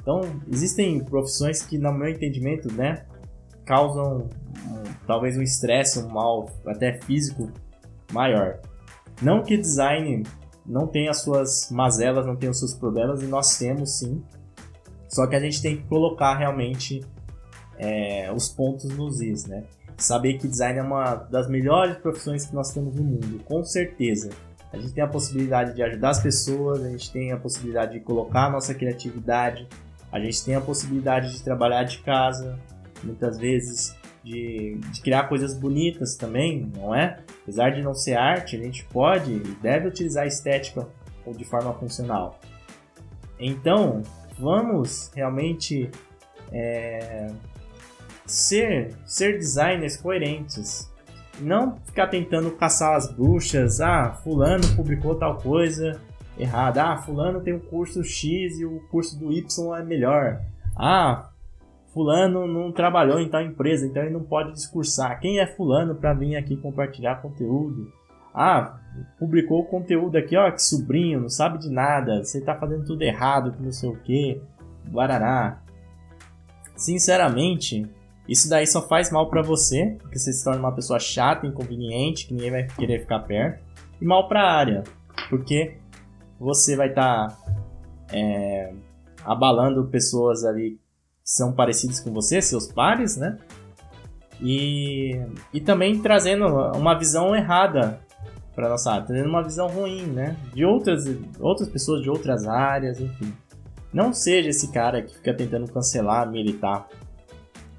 Então 0.00 0.22
existem 0.50 1.04
profissões 1.04 1.60
que, 1.60 1.76
no 1.76 1.92
meu 1.92 2.08
entendimento, 2.08 2.72
né, 2.72 3.04
causam 3.66 4.30
talvez 5.06 5.36
um 5.36 5.42
estresse, 5.42 5.98
um 5.98 6.08
mal 6.08 6.48
até 6.66 6.98
físico 7.02 7.52
maior. 8.10 8.58
Não 9.20 9.42
que 9.42 9.54
design 9.54 10.22
não 10.66 10.86
tem 10.86 11.08
as 11.08 11.22
suas 11.22 11.70
mazelas, 11.70 12.26
não 12.26 12.36
tem 12.36 12.48
os 12.48 12.58
seus 12.58 12.74
problemas, 12.74 13.22
e 13.22 13.26
nós 13.26 13.56
temos 13.58 13.98
sim. 13.98 14.22
Só 15.08 15.26
que 15.26 15.36
a 15.36 15.40
gente 15.40 15.60
tem 15.60 15.76
que 15.76 15.84
colocar 15.84 16.36
realmente 16.36 17.04
é, 17.78 18.32
os 18.32 18.48
pontos 18.48 18.84
nos 18.96 19.20
is, 19.20 19.46
né? 19.46 19.64
Saber 19.96 20.38
que 20.38 20.48
design 20.48 20.78
é 20.78 20.82
uma 20.82 21.14
das 21.14 21.48
melhores 21.48 21.96
profissões 21.98 22.46
que 22.46 22.54
nós 22.54 22.72
temos 22.72 22.96
no 22.96 23.04
mundo, 23.04 23.40
com 23.44 23.62
certeza. 23.62 24.30
A 24.72 24.76
gente 24.76 24.92
tem 24.92 25.04
a 25.04 25.08
possibilidade 25.08 25.74
de 25.74 25.82
ajudar 25.82 26.10
as 26.10 26.20
pessoas, 26.20 26.82
a 26.82 26.88
gente 26.88 27.12
tem 27.12 27.30
a 27.30 27.36
possibilidade 27.36 27.92
de 27.92 28.00
colocar 28.00 28.46
a 28.46 28.50
nossa 28.50 28.74
criatividade, 28.74 29.68
a 30.10 30.18
gente 30.18 30.44
tem 30.44 30.56
a 30.56 30.60
possibilidade 30.60 31.32
de 31.32 31.42
trabalhar 31.42 31.84
de 31.84 31.98
casa, 31.98 32.58
muitas 33.04 33.38
vezes 33.38 33.94
de, 34.24 34.78
de, 34.90 35.00
criar 35.02 35.28
coisas 35.28 35.54
bonitas 35.54 36.16
também, 36.16 36.72
não 36.74 36.94
é? 36.94 37.18
Apesar 37.42 37.70
de 37.70 37.82
não 37.82 37.94
ser 37.94 38.14
arte, 38.14 38.56
a 38.56 38.58
gente 38.58 38.84
pode 38.86 39.30
e 39.30 39.38
deve 39.60 39.86
utilizar 39.86 40.24
a 40.24 40.26
estética 40.26 40.88
de 41.36 41.44
forma 41.44 41.72
funcional. 41.74 42.40
Então, 43.38 44.02
vamos 44.38 45.10
realmente 45.14 45.90
é, 46.50 47.30
ser, 48.26 48.94
ser 49.04 49.38
designers 49.38 49.96
coerentes. 49.96 50.90
Não 51.40 51.76
ficar 51.84 52.06
tentando 52.06 52.50
caçar 52.52 52.94
as 52.94 53.10
bruxas. 53.10 53.80
Ah, 53.80 54.12
fulano 54.22 54.64
publicou 54.76 55.16
tal 55.16 55.36
coisa 55.36 56.00
errada. 56.38 56.82
Ah, 56.82 56.96
fulano 56.96 57.40
tem 57.40 57.54
o 57.54 57.60
curso 57.60 58.02
X 58.04 58.58
e 58.58 58.64
o 58.64 58.80
curso 58.90 59.18
do 59.18 59.32
Y 59.32 59.76
é 59.76 59.82
melhor. 59.82 60.40
Ah, 60.76 61.30
fulano 61.94 62.46
não 62.46 62.72
trabalhou 62.72 63.20
em 63.20 63.28
tal 63.28 63.40
empresa, 63.40 63.86
então 63.86 64.02
ele 64.02 64.12
não 64.12 64.24
pode 64.24 64.52
discursar. 64.52 65.20
Quem 65.20 65.38
é 65.38 65.46
fulano 65.46 65.94
para 65.94 66.12
vir 66.12 66.36
aqui 66.36 66.56
compartilhar 66.56 67.22
conteúdo? 67.22 67.90
Ah, 68.34 68.80
publicou 69.16 69.64
conteúdo 69.66 70.18
aqui, 70.18 70.36
ó, 70.36 70.50
que 70.50 70.60
sobrinho, 70.60 71.20
não 71.20 71.28
sabe 71.28 71.56
de 71.58 71.70
nada, 71.70 72.24
você 72.24 72.40
tá 72.40 72.56
fazendo 72.56 72.84
tudo 72.84 73.00
errado, 73.02 73.52
que 73.52 73.62
não 73.62 73.70
sei 73.70 73.88
o 73.88 73.96
que, 73.96 74.42
guarará. 74.90 75.62
Sinceramente, 76.74 77.88
isso 78.28 78.50
daí 78.50 78.66
só 78.66 78.82
faz 78.88 79.12
mal 79.12 79.30
para 79.30 79.40
você, 79.40 79.96
porque 80.00 80.18
você 80.18 80.32
se 80.32 80.42
torna 80.42 80.58
uma 80.58 80.74
pessoa 80.74 80.98
chata, 80.98 81.46
inconveniente, 81.46 82.26
que 82.26 82.34
ninguém 82.34 82.50
vai 82.50 82.66
querer 82.66 83.00
ficar 83.00 83.20
perto, 83.20 83.62
e 84.00 84.04
mal 84.04 84.26
para 84.26 84.42
a 84.42 84.52
área, 84.52 84.82
porque 85.30 85.76
você 86.40 86.74
vai 86.76 86.88
estar 86.88 87.28
tá, 87.28 87.38
é, 88.12 88.74
abalando 89.24 89.84
pessoas 89.84 90.44
ali 90.44 90.76
são 91.24 91.52
parecidos 91.52 92.00
com 92.00 92.12
você, 92.12 92.42
seus 92.42 92.70
pares, 92.70 93.16
né? 93.16 93.38
E, 94.40 95.18
e 95.52 95.60
também 95.60 95.98
trazendo 96.00 96.46
uma 96.76 96.98
visão 96.98 97.34
errada 97.34 98.00
para 98.54 98.68
nossa 98.68 98.92
área, 98.92 99.06
trazendo 99.06 99.28
uma 99.30 99.42
visão 99.42 99.66
ruim, 99.66 100.02
né? 100.02 100.36
De 100.52 100.64
outras, 100.64 101.04
outras 101.40 101.68
pessoas 101.68 102.02
de 102.02 102.10
outras 102.10 102.46
áreas, 102.46 103.00
enfim. 103.00 103.32
Não 103.92 104.12
seja 104.12 104.50
esse 104.50 104.70
cara 104.70 105.02
que 105.02 105.14
fica 105.14 105.32
tentando 105.32 105.70
cancelar, 105.72 106.30
militar 106.30 106.88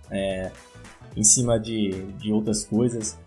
é, 0.09 0.51
em 1.15 1.23
cima 1.23 1.59
de, 1.59 1.91
de 2.17 2.31
outras 2.31 2.65
coisas. 2.65 3.19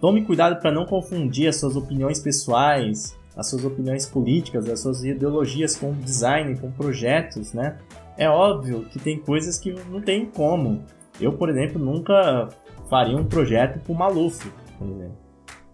Tome 0.00 0.24
cuidado 0.24 0.60
para 0.60 0.72
não 0.72 0.86
confundir 0.86 1.46
as 1.46 1.56
suas 1.56 1.76
opiniões 1.76 2.18
pessoais, 2.18 3.16
as 3.36 3.48
suas 3.48 3.64
opiniões 3.64 4.06
políticas, 4.06 4.68
as 4.68 4.80
suas 4.80 5.04
ideologias 5.04 5.76
com 5.76 5.92
design, 5.92 6.58
com 6.58 6.70
projetos, 6.70 7.52
né? 7.52 7.78
É 8.16 8.28
óbvio 8.28 8.84
que 8.90 8.98
tem 8.98 9.18
coisas 9.18 9.58
que 9.58 9.72
não 9.90 10.00
tem 10.00 10.26
como. 10.26 10.84
Eu, 11.20 11.32
por 11.32 11.48
exemplo, 11.48 11.82
nunca 11.82 12.48
faria 12.88 13.16
um 13.16 13.24
projeto 13.24 13.80
com 13.86 13.92
o 13.92 13.96
Maluf, 13.96 14.50
por 14.78 14.88
exemplo. 14.88 15.16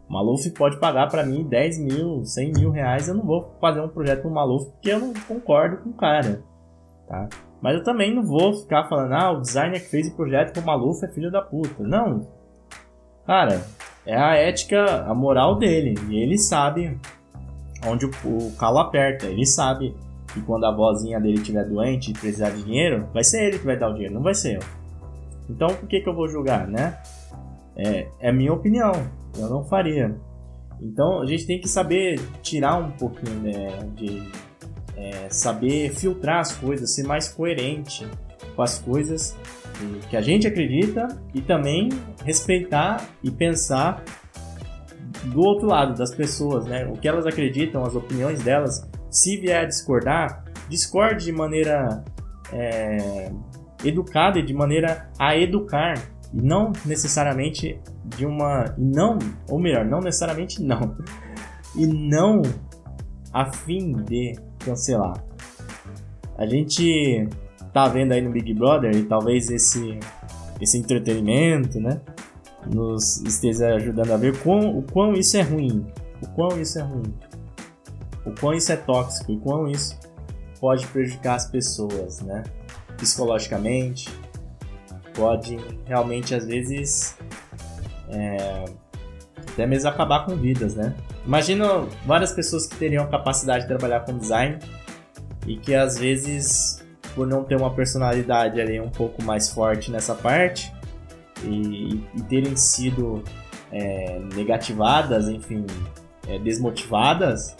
O 0.08 0.12
Maluf 0.12 0.48
pode 0.50 0.78
pagar 0.78 1.08
para 1.08 1.24
mim 1.24 1.42
10 1.42 1.78
mil, 1.78 2.24
100 2.24 2.52
mil 2.52 2.70
reais, 2.70 3.08
eu 3.08 3.14
não 3.14 3.24
vou 3.24 3.56
fazer 3.60 3.80
um 3.80 3.88
projeto 3.88 4.22
com 4.22 4.28
o 4.28 4.34
Maluf 4.34 4.70
porque 4.70 4.90
eu 4.90 5.00
não 5.00 5.12
concordo 5.26 5.78
com 5.78 5.90
o 5.90 5.94
cara, 5.94 6.42
tá? 7.08 7.28
Mas 7.60 7.74
eu 7.74 7.82
também 7.82 8.14
não 8.14 8.22
vou 8.22 8.52
ficar 8.54 8.88
falando, 8.88 9.12
ah, 9.14 9.32
o 9.32 9.40
designer 9.40 9.80
que 9.80 9.88
fez 9.88 10.06
o 10.06 10.14
projeto 10.14 10.54
com 10.54 10.60
o 10.60 10.66
Maluf 10.66 11.04
é 11.04 11.08
filho 11.08 11.30
da 11.30 11.42
puta. 11.42 11.82
Não. 11.82 12.28
Cara, 13.26 13.66
é 14.04 14.16
a 14.16 14.34
ética, 14.36 15.02
a 15.02 15.14
moral 15.14 15.56
dele. 15.56 15.94
E 16.08 16.22
ele 16.22 16.38
sabe 16.38 16.96
onde 17.84 18.06
o, 18.06 18.10
o 18.24 18.52
calo 18.58 18.78
aperta. 18.78 19.26
Ele 19.26 19.44
sabe 19.44 19.94
e 20.36 20.40
quando 20.40 20.64
a 20.64 20.74
vozinha 20.74 21.20
dele 21.20 21.36
estiver 21.36 21.64
doente 21.64 22.10
e 22.10 22.14
precisar 22.14 22.50
de 22.50 22.62
dinheiro, 22.62 23.08
vai 23.12 23.24
ser 23.24 23.44
ele 23.44 23.58
que 23.58 23.64
vai 23.64 23.76
dar 23.76 23.88
o 23.88 23.94
dinheiro, 23.94 24.14
não 24.14 24.22
vai 24.22 24.34
ser 24.34 24.56
eu. 24.56 24.60
Então 25.48 25.68
por 25.68 25.88
que, 25.88 26.00
que 26.00 26.08
eu 26.08 26.14
vou 26.14 26.28
julgar, 26.28 26.66
né? 26.66 26.98
É, 27.76 28.08
é 28.20 28.32
minha 28.32 28.52
opinião, 28.52 28.92
eu 29.38 29.48
não 29.48 29.64
faria. 29.64 30.14
Então 30.80 31.22
a 31.22 31.26
gente 31.26 31.46
tem 31.46 31.60
que 31.60 31.68
saber 31.68 32.20
tirar 32.42 32.76
um 32.76 32.90
pouquinho 32.90 33.38
né, 33.40 33.88
de 33.94 34.22
é, 34.96 35.28
saber 35.30 35.90
filtrar 35.94 36.40
as 36.40 36.54
coisas, 36.54 36.94
ser 36.94 37.04
mais 37.04 37.28
coerente 37.28 38.06
com 38.54 38.62
as 38.62 38.78
coisas 38.78 39.36
que 40.08 40.16
a 40.16 40.22
gente 40.22 40.46
acredita 40.46 41.08
e 41.34 41.40
também 41.40 41.90
respeitar 42.24 43.06
e 43.22 43.30
pensar 43.30 44.02
do 45.26 45.40
outro 45.40 45.66
lado 45.66 45.94
das 45.94 46.14
pessoas, 46.14 46.64
né? 46.66 46.86
O 46.86 46.92
que 46.92 47.08
elas 47.08 47.26
acreditam, 47.26 47.82
as 47.84 47.94
opiniões 47.94 48.42
delas. 48.42 48.88
Se 49.10 49.36
vier 49.36 49.62
a 49.62 49.64
discordar, 49.64 50.44
discorde 50.68 51.24
de 51.24 51.32
maneira 51.32 52.04
é, 52.52 53.30
educada 53.84 54.38
e 54.38 54.42
de 54.42 54.54
maneira 54.54 55.08
a 55.18 55.36
educar 55.36 55.94
e 56.32 56.40
não 56.42 56.72
necessariamente 56.84 57.80
de 58.04 58.26
uma 58.26 58.74
não 58.76 59.18
ou 59.48 59.58
melhor 59.58 59.84
não 59.84 60.00
necessariamente 60.00 60.62
não 60.62 60.96
e 61.74 61.86
não 61.86 62.42
a 63.32 63.52
fim 63.52 63.92
de 63.92 64.36
cancelar 64.58 65.22
a 66.36 66.46
gente 66.46 67.28
tá 67.72 67.88
vendo 67.88 68.12
aí 68.12 68.20
no 68.20 68.30
Big 68.30 68.52
Brother 68.54 68.94
e 68.94 69.04
talvez 69.04 69.50
esse 69.50 69.98
esse 70.60 70.78
entretenimento 70.78 71.80
né 71.80 72.00
nos 72.72 73.20
esteja 73.22 73.74
ajudando 73.74 74.12
a 74.12 74.16
ver 74.16 74.38
quão, 74.42 74.78
o 74.78 74.82
quão 74.82 75.14
isso 75.14 75.36
é 75.36 75.42
ruim 75.42 75.86
o 76.22 76.26
quão 76.28 76.60
isso 76.60 76.78
é 76.78 76.82
ruim 76.82 77.14
o 78.24 78.30
quão 78.32 78.54
isso 78.54 78.72
é 78.72 78.76
tóxico 78.76 79.32
e 79.32 79.38
quão 79.38 79.68
isso 79.68 79.98
pode 80.60 80.86
prejudicar 80.88 81.36
as 81.36 81.46
pessoas 81.46 82.20
né 82.20 82.42
psicologicamente 82.96 84.08
pode 85.14 85.58
realmente 85.86 86.34
às 86.34 86.46
vezes 86.46 87.16
é, 88.08 88.64
até 89.56 89.66
mesmo 89.66 89.88
acabar 89.88 90.26
com 90.26 90.36
vidas, 90.36 90.74
né? 90.74 90.94
Imagina 91.24 91.86
várias 92.04 92.32
pessoas 92.32 92.66
que 92.66 92.76
teriam 92.76 93.04
a 93.04 93.06
capacidade 93.06 93.62
de 93.62 93.68
trabalhar 93.68 94.00
com 94.00 94.16
design 94.16 94.58
e 95.46 95.56
que 95.56 95.74
às 95.74 95.98
vezes 95.98 96.84
por 97.14 97.26
não 97.26 97.42
ter 97.42 97.56
uma 97.56 97.72
personalidade 97.72 98.60
ali 98.60 98.78
um 98.78 98.90
pouco 98.90 99.22
mais 99.24 99.48
forte 99.48 99.90
nessa 99.90 100.14
parte 100.14 100.70
e, 101.44 102.04
e 102.14 102.22
terem 102.28 102.56
sido 102.56 103.22
é, 103.70 104.18
negativadas, 104.34 105.28
enfim, 105.28 105.64
é, 106.28 106.38
desmotivadas, 106.38 107.56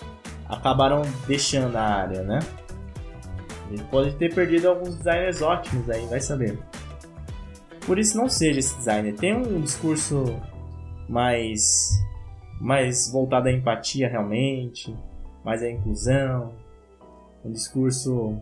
acabaram 0.49 1.03
deixando 1.27 1.77
a 1.77 1.83
área, 1.83 2.23
né? 2.23 2.39
Ele 3.71 3.83
pode 3.91 4.15
ter 4.15 4.33
perdido 4.35 4.69
alguns 4.69 4.97
designers 4.97 5.43
ótimos 5.43 5.91
aí, 5.91 6.07
vai 6.07 6.21
saber. 6.21 6.59
Por 7.85 7.99
isso 7.99 8.17
não 8.17 8.29
seja 8.29 8.61
esse 8.61 8.77
designer. 8.77 9.15
Tem 9.15 9.35
um 9.37 9.61
discurso 9.61 10.25
mais 11.09 11.91
mais 12.61 13.11
voltado 13.12 13.49
à 13.49 13.53
empatia 13.53 14.09
realmente, 14.09 14.97
mais 15.45 15.62
à 15.62 15.71
inclusão, 15.71 16.55
um 17.45 17.53
discurso 17.53 18.37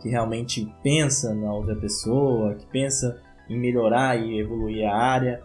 que 0.00 0.08
realmente 0.08 0.72
pensa 0.82 1.34
na 1.34 1.52
outra 1.52 1.74
pessoa, 1.74 2.54
que 2.54 2.66
pensa 2.66 3.20
em 3.48 3.58
melhorar 3.58 4.18
e 4.18 4.38
evoluir 4.38 4.86
a 4.88 4.96
área, 4.96 5.42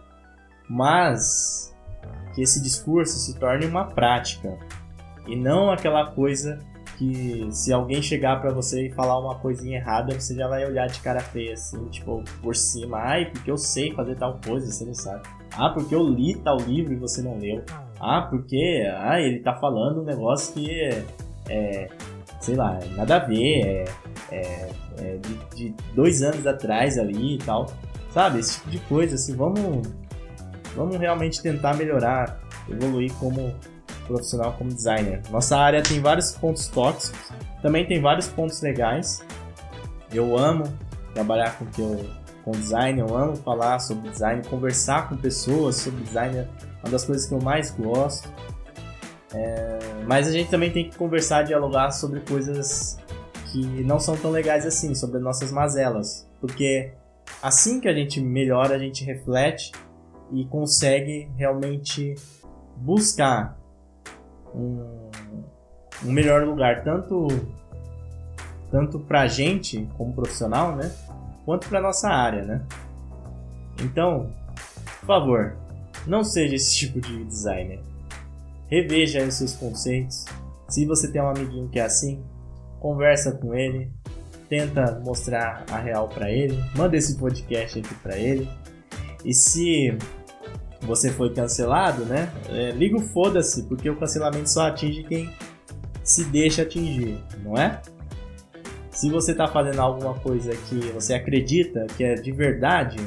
mas 0.68 1.74
que 2.34 2.42
esse 2.42 2.62
discurso 2.62 3.18
se 3.18 3.38
torne 3.38 3.66
uma 3.66 3.84
prática 3.84 4.58
e 5.26 5.36
não 5.36 5.70
aquela 5.70 6.06
coisa 6.06 6.58
que 6.98 7.48
se 7.50 7.72
alguém 7.72 8.02
chegar 8.02 8.40
para 8.40 8.52
você 8.52 8.86
e 8.86 8.92
falar 8.92 9.18
uma 9.18 9.34
coisinha 9.36 9.78
errada, 9.78 10.18
você 10.18 10.34
já 10.34 10.46
vai 10.46 10.64
olhar 10.64 10.86
de 10.86 11.00
cara 11.00 11.20
feia, 11.20 11.54
assim, 11.54 11.84
tipo, 11.86 12.22
por 12.40 12.54
cima. 12.54 12.98
Ai, 12.98 13.30
porque 13.30 13.50
eu 13.50 13.56
sei 13.56 13.92
fazer 13.92 14.16
tal 14.16 14.38
coisa, 14.44 14.70
você 14.70 14.84
não 14.84 14.94
sabe. 14.94 15.22
Ah, 15.52 15.70
porque 15.70 15.94
eu 15.94 16.02
li 16.02 16.34
tal 16.36 16.56
livro 16.58 16.92
e 16.92 16.96
você 16.96 17.22
não 17.22 17.38
leu. 17.38 17.62
Ah, 18.00 18.22
porque 18.22 18.88
ah, 18.98 19.20
ele 19.20 19.40
tá 19.40 19.54
falando 19.54 20.00
um 20.00 20.04
negócio 20.04 20.54
que 20.54 20.70
é, 20.70 21.04
é 21.48 21.88
sei 22.40 22.56
lá, 22.56 22.78
nada 22.96 23.16
a 23.16 23.18
ver, 23.20 23.60
é, 23.60 23.84
é, 24.30 24.70
é 24.98 25.16
de, 25.16 25.56
de, 25.56 25.74
dois 25.94 26.22
anos 26.22 26.46
atrás 26.46 26.98
ali 26.98 27.34
e 27.34 27.38
tal. 27.38 27.66
Sabe, 28.12 28.40
esse 28.40 28.58
tipo 28.58 28.70
de 28.70 28.78
coisa, 28.80 29.14
assim, 29.14 29.34
vamos, 29.34 29.88
vamos 30.76 30.96
realmente 30.98 31.40
tentar 31.40 31.74
melhorar, 31.74 32.40
evoluir 32.68 33.12
como 33.14 33.54
profissional 34.06 34.52
como 34.58 34.70
designer. 34.70 35.22
Nossa 35.30 35.56
área 35.56 35.82
tem 35.82 36.00
vários 36.00 36.32
pontos 36.32 36.68
tóxicos, 36.68 37.30
também 37.62 37.86
tem 37.86 38.00
vários 38.00 38.28
pontos 38.28 38.60
legais. 38.60 39.24
Eu 40.12 40.36
amo 40.36 40.64
trabalhar 41.14 41.56
com, 41.58 41.64
que 41.66 41.80
eu, 41.80 42.04
com 42.44 42.50
design, 42.50 43.00
eu 43.00 43.16
amo 43.16 43.36
falar 43.36 43.78
sobre 43.78 44.10
design, 44.10 44.42
conversar 44.46 45.08
com 45.08 45.16
pessoas 45.16 45.76
sobre 45.76 46.04
design 46.04 46.36
é 46.36 46.48
uma 46.82 46.90
das 46.90 47.04
coisas 47.04 47.26
que 47.26 47.32
eu 47.32 47.40
mais 47.40 47.70
gosto. 47.70 48.28
É, 49.34 49.78
mas 50.06 50.28
a 50.28 50.32
gente 50.32 50.50
também 50.50 50.70
tem 50.70 50.90
que 50.90 50.96
conversar, 50.98 51.44
dialogar 51.44 51.92
sobre 51.92 52.20
coisas 52.20 52.98
que 53.50 53.64
não 53.84 53.98
são 53.98 54.16
tão 54.16 54.30
legais 54.30 54.66
assim, 54.66 54.94
sobre 54.94 55.18
nossas 55.18 55.50
mazelas, 55.50 56.28
porque 56.40 56.92
assim 57.42 57.80
que 57.80 57.88
a 57.88 57.92
gente 57.92 58.20
melhora, 58.20 58.76
a 58.76 58.78
gente 58.78 59.04
reflete 59.04 59.72
e 60.30 60.44
consegue 60.46 61.28
realmente 61.36 62.14
buscar 62.76 63.58
um, 64.54 65.10
um 66.04 66.12
melhor 66.12 66.44
lugar, 66.44 66.82
tanto 66.84 67.26
tanto 68.70 68.98
pra 68.98 69.26
gente 69.26 69.86
como 69.98 70.14
profissional, 70.14 70.74
né? 70.74 70.90
Quanto 71.44 71.68
pra 71.68 71.78
nossa 71.78 72.08
área, 72.08 72.42
né? 72.42 72.62
Então, 73.82 74.32
por 75.00 75.06
favor, 75.06 75.56
não 76.06 76.24
seja 76.24 76.54
esse 76.54 76.74
tipo 76.78 76.98
de 76.98 77.22
designer. 77.24 77.80
Reveja 78.68 79.22
os 79.24 79.34
seus 79.34 79.54
conceitos. 79.54 80.24
Se 80.70 80.86
você 80.86 81.12
tem 81.12 81.20
um 81.20 81.28
amiguinho 81.28 81.68
que 81.68 81.78
é 81.78 81.82
assim, 81.82 82.24
conversa 82.80 83.32
com 83.32 83.54
ele, 83.54 83.92
tenta 84.52 85.00
mostrar 85.02 85.64
a 85.70 85.78
real 85.78 86.08
para 86.08 86.30
ele, 86.30 86.62
manda 86.76 86.94
esse 86.94 87.16
podcast 87.16 87.78
aqui 87.78 87.94
para 87.94 88.18
ele. 88.18 88.46
E 89.24 89.32
se 89.32 89.96
você 90.82 91.10
foi 91.10 91.32
cancelado, 91.32 92.04
né? 92.04 92.30
É, 92.50 92.70
liga 92.72 92.98
o 92.98 93.00
foda-se, 93.00 93.62
porque 93.62 93.88
o 93.88 93.96
cancelamento 93.96 94.50
só 94.50 94.66
atinge 94.66 95.04
quem 95.04 95.32
se 96.04 96.24
deixa 96.24 96.62
atingir, 96.62 97.18
não 97.42 97.56
é? 97.56 97.80
Se 98.90 99.08
você 99.08 99.32
está 99.32 99.48
fazendo 99.48 99.80
alguma 99.80 100.12
coisa 100.20 100.54
que 100.54 100.80
você 100.92 101.14
acredita 101.14 101.86
que 101.96 102.04
é 102.04 102.14
de 102.14 102.30
verdade, 102.30 102.98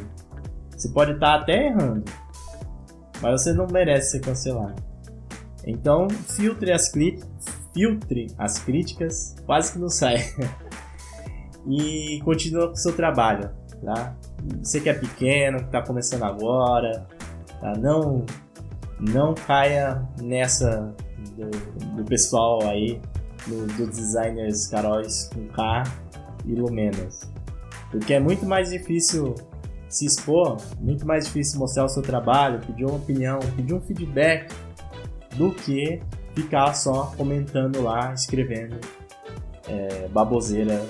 você 0.76 0.90
pode 0.90 1.12
estar 1.12 1.38
tá 1.38 1.42
até 1.44 1.68
errando, 1.68 2.06
mas 3.22 3.40
você 3.40 3.54
não 3.54 3.68
merece 3.68 4.14
ser 4.14 4.22
cancelado. 4.22 4.82
Então, 5.64 6.08
filtre 6.10 6.72
as, 6.72 6.92
filtre 7.72 8.34
as 8.36 8.58
críticas, 8.58 9.36
quase 9.46 9.74
que 9.74 9.78
não 9.78 9.90
sai. 9.90 10.26
e 11.68 12.22
continua 12.24 12.68
com 12.68 12.74
o 12.74 12.78
seu 12.78 12.96
trabalho, 12.96 13.50
tá? 13.84 14.16
Você 14.62 14.80
que 14.80 14.90
é 14.90 14.94
pequeno, 14.94 15.60
que 15.60 15.66
está 15.66 15.82
começando 15.82 16.24
agora, 16.24 17.06
Tá? 17.60 17.74
Não, 17.78 18.26
não 19.00 19.34
caia 19.34 20.08
nessa 20.22 20.94
do, 21.36 21.50
do 21.96 22.06
pessoal 22.06 22.68
aí, 22.68 23.02
do, 23.48 23.66
do 23.74 23.88
designers 23.88 24.68
Caróis 24.68 25.30
com 25.34 25.48
K 25.48 25.84
e 26.46 26.54
Lumenas. 26.54 27.32
Porque 27.90 28.14
é 28.14 28.20
muito 28.20 28.46
mais 28.46 28.70
difícil 28.70 29.36
se 29.90 30.06
expor, 30.06 30.58
muito 30.80 31.06
mais 31.08 31.26
difícil 31.26 31.60
mostrar 31.60 31.86
o 31.86 31.90
seu 31.90 32.02
trabalho, 32.02 32.60
pedir 32.60 32.86
uma 32.86 32.98
opinião, 32.98 33.40
pedir 33.56 33.74
um 33.74 33.82
feedback, 33.82 34.54
do 35.36 35.52
que 35.52 36.02
ficar 36.34 36.74
só 36.74 37.14
comentando 37.18 37.82
lá, 37.82 38.14
escrevendo 38.14 38.78
é, 39.68 40.08
baboseira 40.10 40.86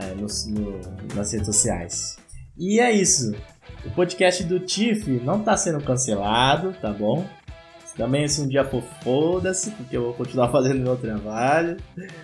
é, 0.00 0.14
no, 0.14 0.26
no, 0.48 1.14
nas 1.14 1.32
redes 1.32 1.46
sociais. 1.46 2.18
E 2.56 2.80
é 2.80 2.90
isso. 2.90 3.34
O 3.84 3.90
podcast 3.90 4.44
do 4.44 4.60
Tiff 4.60 5.08
não 5.24 5.42
tá 5.42 5.56
sendo 5.56 5.82
cancelado, 5.82 6.74
tá 6.80 6.92
bom? 6.92 7.26
Também 7.96 8.26
se 8.28 8.40
um 8.40 8.48
dia 8.48 8.64
for 8.64 8.82
foda-se, 9.02 9.70
porque 9.72 9.96
eu 9.96 10.04
vou 10.04 10.14
continuar 10.14 10.48
fazendo 10.52 10.80
meu 10.80 10.96
trabalho. 10.96 11.76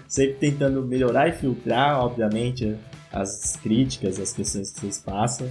Sempre 0.09 0.35
tentando 0.37 0.83
melhorar 0.87 1.29
e 1.29 1.33
filtrar, 1.33 2.01
obviamente, 2.01 2.77
as 3.13 3.57
críticas, 3.57 4.19
as 4.19 4.33
questões 4.33 4.71
que 4.71 4.81
vocês 4.81 4.99
passam. 4.99 5.51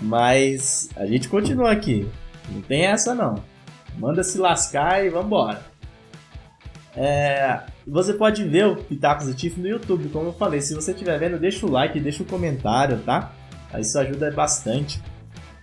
Mas 0.00 0.88
a 0.96 1.06
gente 1.06 1.28
continua 1.28 1.72
aqui. 1.72 2.08
Não 2.50 2.60
tem 2.62 2.86
essa 2.86 3.14
não. 3.14 3.36
Manda 3.98 4.22
se 4.22 4.38
lascar 4.38 5.04
e 5.04 5.10
vambora. 5.10 5.71
É, 6.96 7.60
você 7.86 8.12
pode 8.12 8.44
ver 8.44 8.66
o 8.66 8.76
Pitacos 8.76 9.26
do 9.26 9.34
Tiff 9.34 9.58
no 9.58 9.68
YouTube, 9.68 10.08
como 10.10 10.28
eu 10.28 10.32
falei. 10.32 10.60
Se 10.60 10.74
você 10.74 10.92
estiver 10.92 11.18
vendo, 11.18 11.38
deixa 11.38 11.64
o 11.66 11.70
like, 11.70 11.98
deixa 11.98 12.22
o 12.22 12.26
comentário, 12.26 12.98
tá? 12.98 13.32
Isso 13.78 13.98
ajuda 13.98 14.30
bastante. 14.30 15.00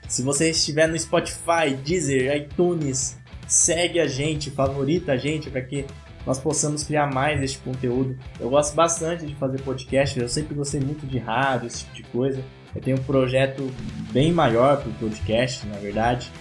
Se 0.08 0.24
você 0.24 0.50
estiver 0.50 0.88
no 0.88 0.98
Spotify, 0.98 1.76
Deezer, 1.86 2.36
iTunes, 2.36 3.18
segue 3.48 4.00
a 4.00 4.08
gente, 4.08 4.50
favorita 4.50 5.12
a 5.12 5.18
gente 5.18 5.50
para 5.52 5.62
que 5.62 5.86
nós 6.26 6.40
possamos 6.40 6.84
criar 6.84 7.14
mais 7.14 7.42
este 7.42 7.60
conteúdo. 7.60 8.18
Eu 8.40 8.50
gosto 8.50 8.76
bastante 8.76 9.26
de 9.26 9.36
fazer 9.36 9.62
podcast, 9.62 10.20
eu 10.20 10.28
sempre 10.28 10.56
gostei 10.56 10.80
muito 10.80 11.06
de 11.06 11.20
rádio, 11.20 11.68
esse 11.68 11.86
tipo 11.86 11.96
de 11.96 12.04
coisa. 12.04 12.44
Eu 12.76 12.82
tenho 12.82 12.98
um 12.98 13.04
projeto 13.04 13.72
bem 14.12 14.32
maior 14.32 14.78
para 14.78 14.90
o 14.90 14.94
podcast, 14.94 15.66
na 15.68 15.78
verdade, 15.78 16.32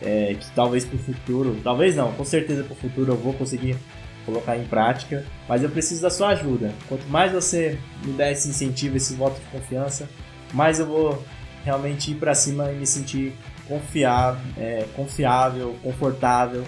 é, 0.00 0.34
que 0.34 0.46
talvez 0.54 0.84
para 0.84 0.96
o 0.96 0.98
futuro, 0.98 1.58
talvez 1.62 1.96
não, 1.96 2.12
com 2.12 2.24
certeza 2.24 2.64
para 2.64 2.72
o 2.72 2.76
futuro 2.76 3.12
eu 3.12 3.16
vou 3.16 3.32
conseguir 3.32 3.76
colocar 4.26 4.58
em 4.58 4.64
prática, 4.64 5.24
mas 5.48 5.62
eu 5.62 5.70
preciso 5.70 6.02
da 6.02 6.10
sua 6.10 6.30
ajuda. 6.30 6.74
Quanto 6.88 7.06
mais 7.06 7.32
você 7.32 7.78
me 8.04 8.12
der 8.12 8.32
esse 8.32 8.48
incentivo, 8.48 8.96
esse 8.96 9.14
voto 9.14 9.40
de 9.40 9.46
confiança, 9.46 10.08
mais 10.52 10.78
eu 10.78 10.86
vou 10.86 11.24
realmente 11.64 12.10
ir 12.10 12.16
para 12.16 12.34
cima 12.34 12.70
e 12.70 12.76
me 12.76 12.86
sentir 12.86 13.32
confiável, 13.66 14.40
é, 14.56 14.84
confiável 14.94 15.74
confortável 15.82 16.64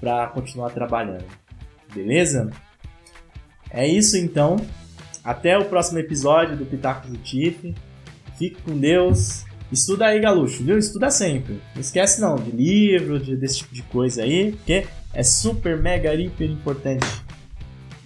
para 0.00 0.26
continuar 0.28 0.70
trabalhando. 0.70 1.24
Beleza? 1.94 2.50
É 3.70 3.86
isso 3.86 4.16
então. 4.16 4.56
Até 5.24 5.58
o 5.58 5.64
próximo 5.64 5.98
episódio 5.98 6.56
do 6.56 6.66
Pitacos 6.66 7.10
do 7.10 7.18
Tiff. 7.18 7.74
Fique 8.38 8.60
com 8.62 8.76
Deus. 8.76 9.44
Estuda 9.72 10.06
aí, 10.06 10.20
Galuxo, 10.20 10.62
viu? 10.62 10.78
Estuda 10.78 11.10
sempre. 11.10 11.60
Não 11.74 11.80
esquece 11.80 12.20
não 12.20 12.36
de 12.36 12.50
livro, 12.52 13.18
de, 13.18 13.36
desse 13.36 13.58
tipo 13.58 13.74
de 13.74 13.82
coisa 13.82 14.22
aí, 14.22 14.52
porque 14.52 14.86
é 15.16 15.22
super, 15.22 15.78
mega, 15.78 16.14
hiper 16.14 16.50
importante. 16.50 17.06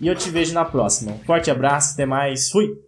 E 0.00 0.06
eu 0.06 0.14
te 0.14 0.30
vejo 0.30 0.54
na 0.54 0.64
próxima. 0.64 1.16
Forte 1.26 1.50
abraço, 1.50 1.94
até 1.94 2.06
mais. 2.06 2.48
Fui! 2.48 2.78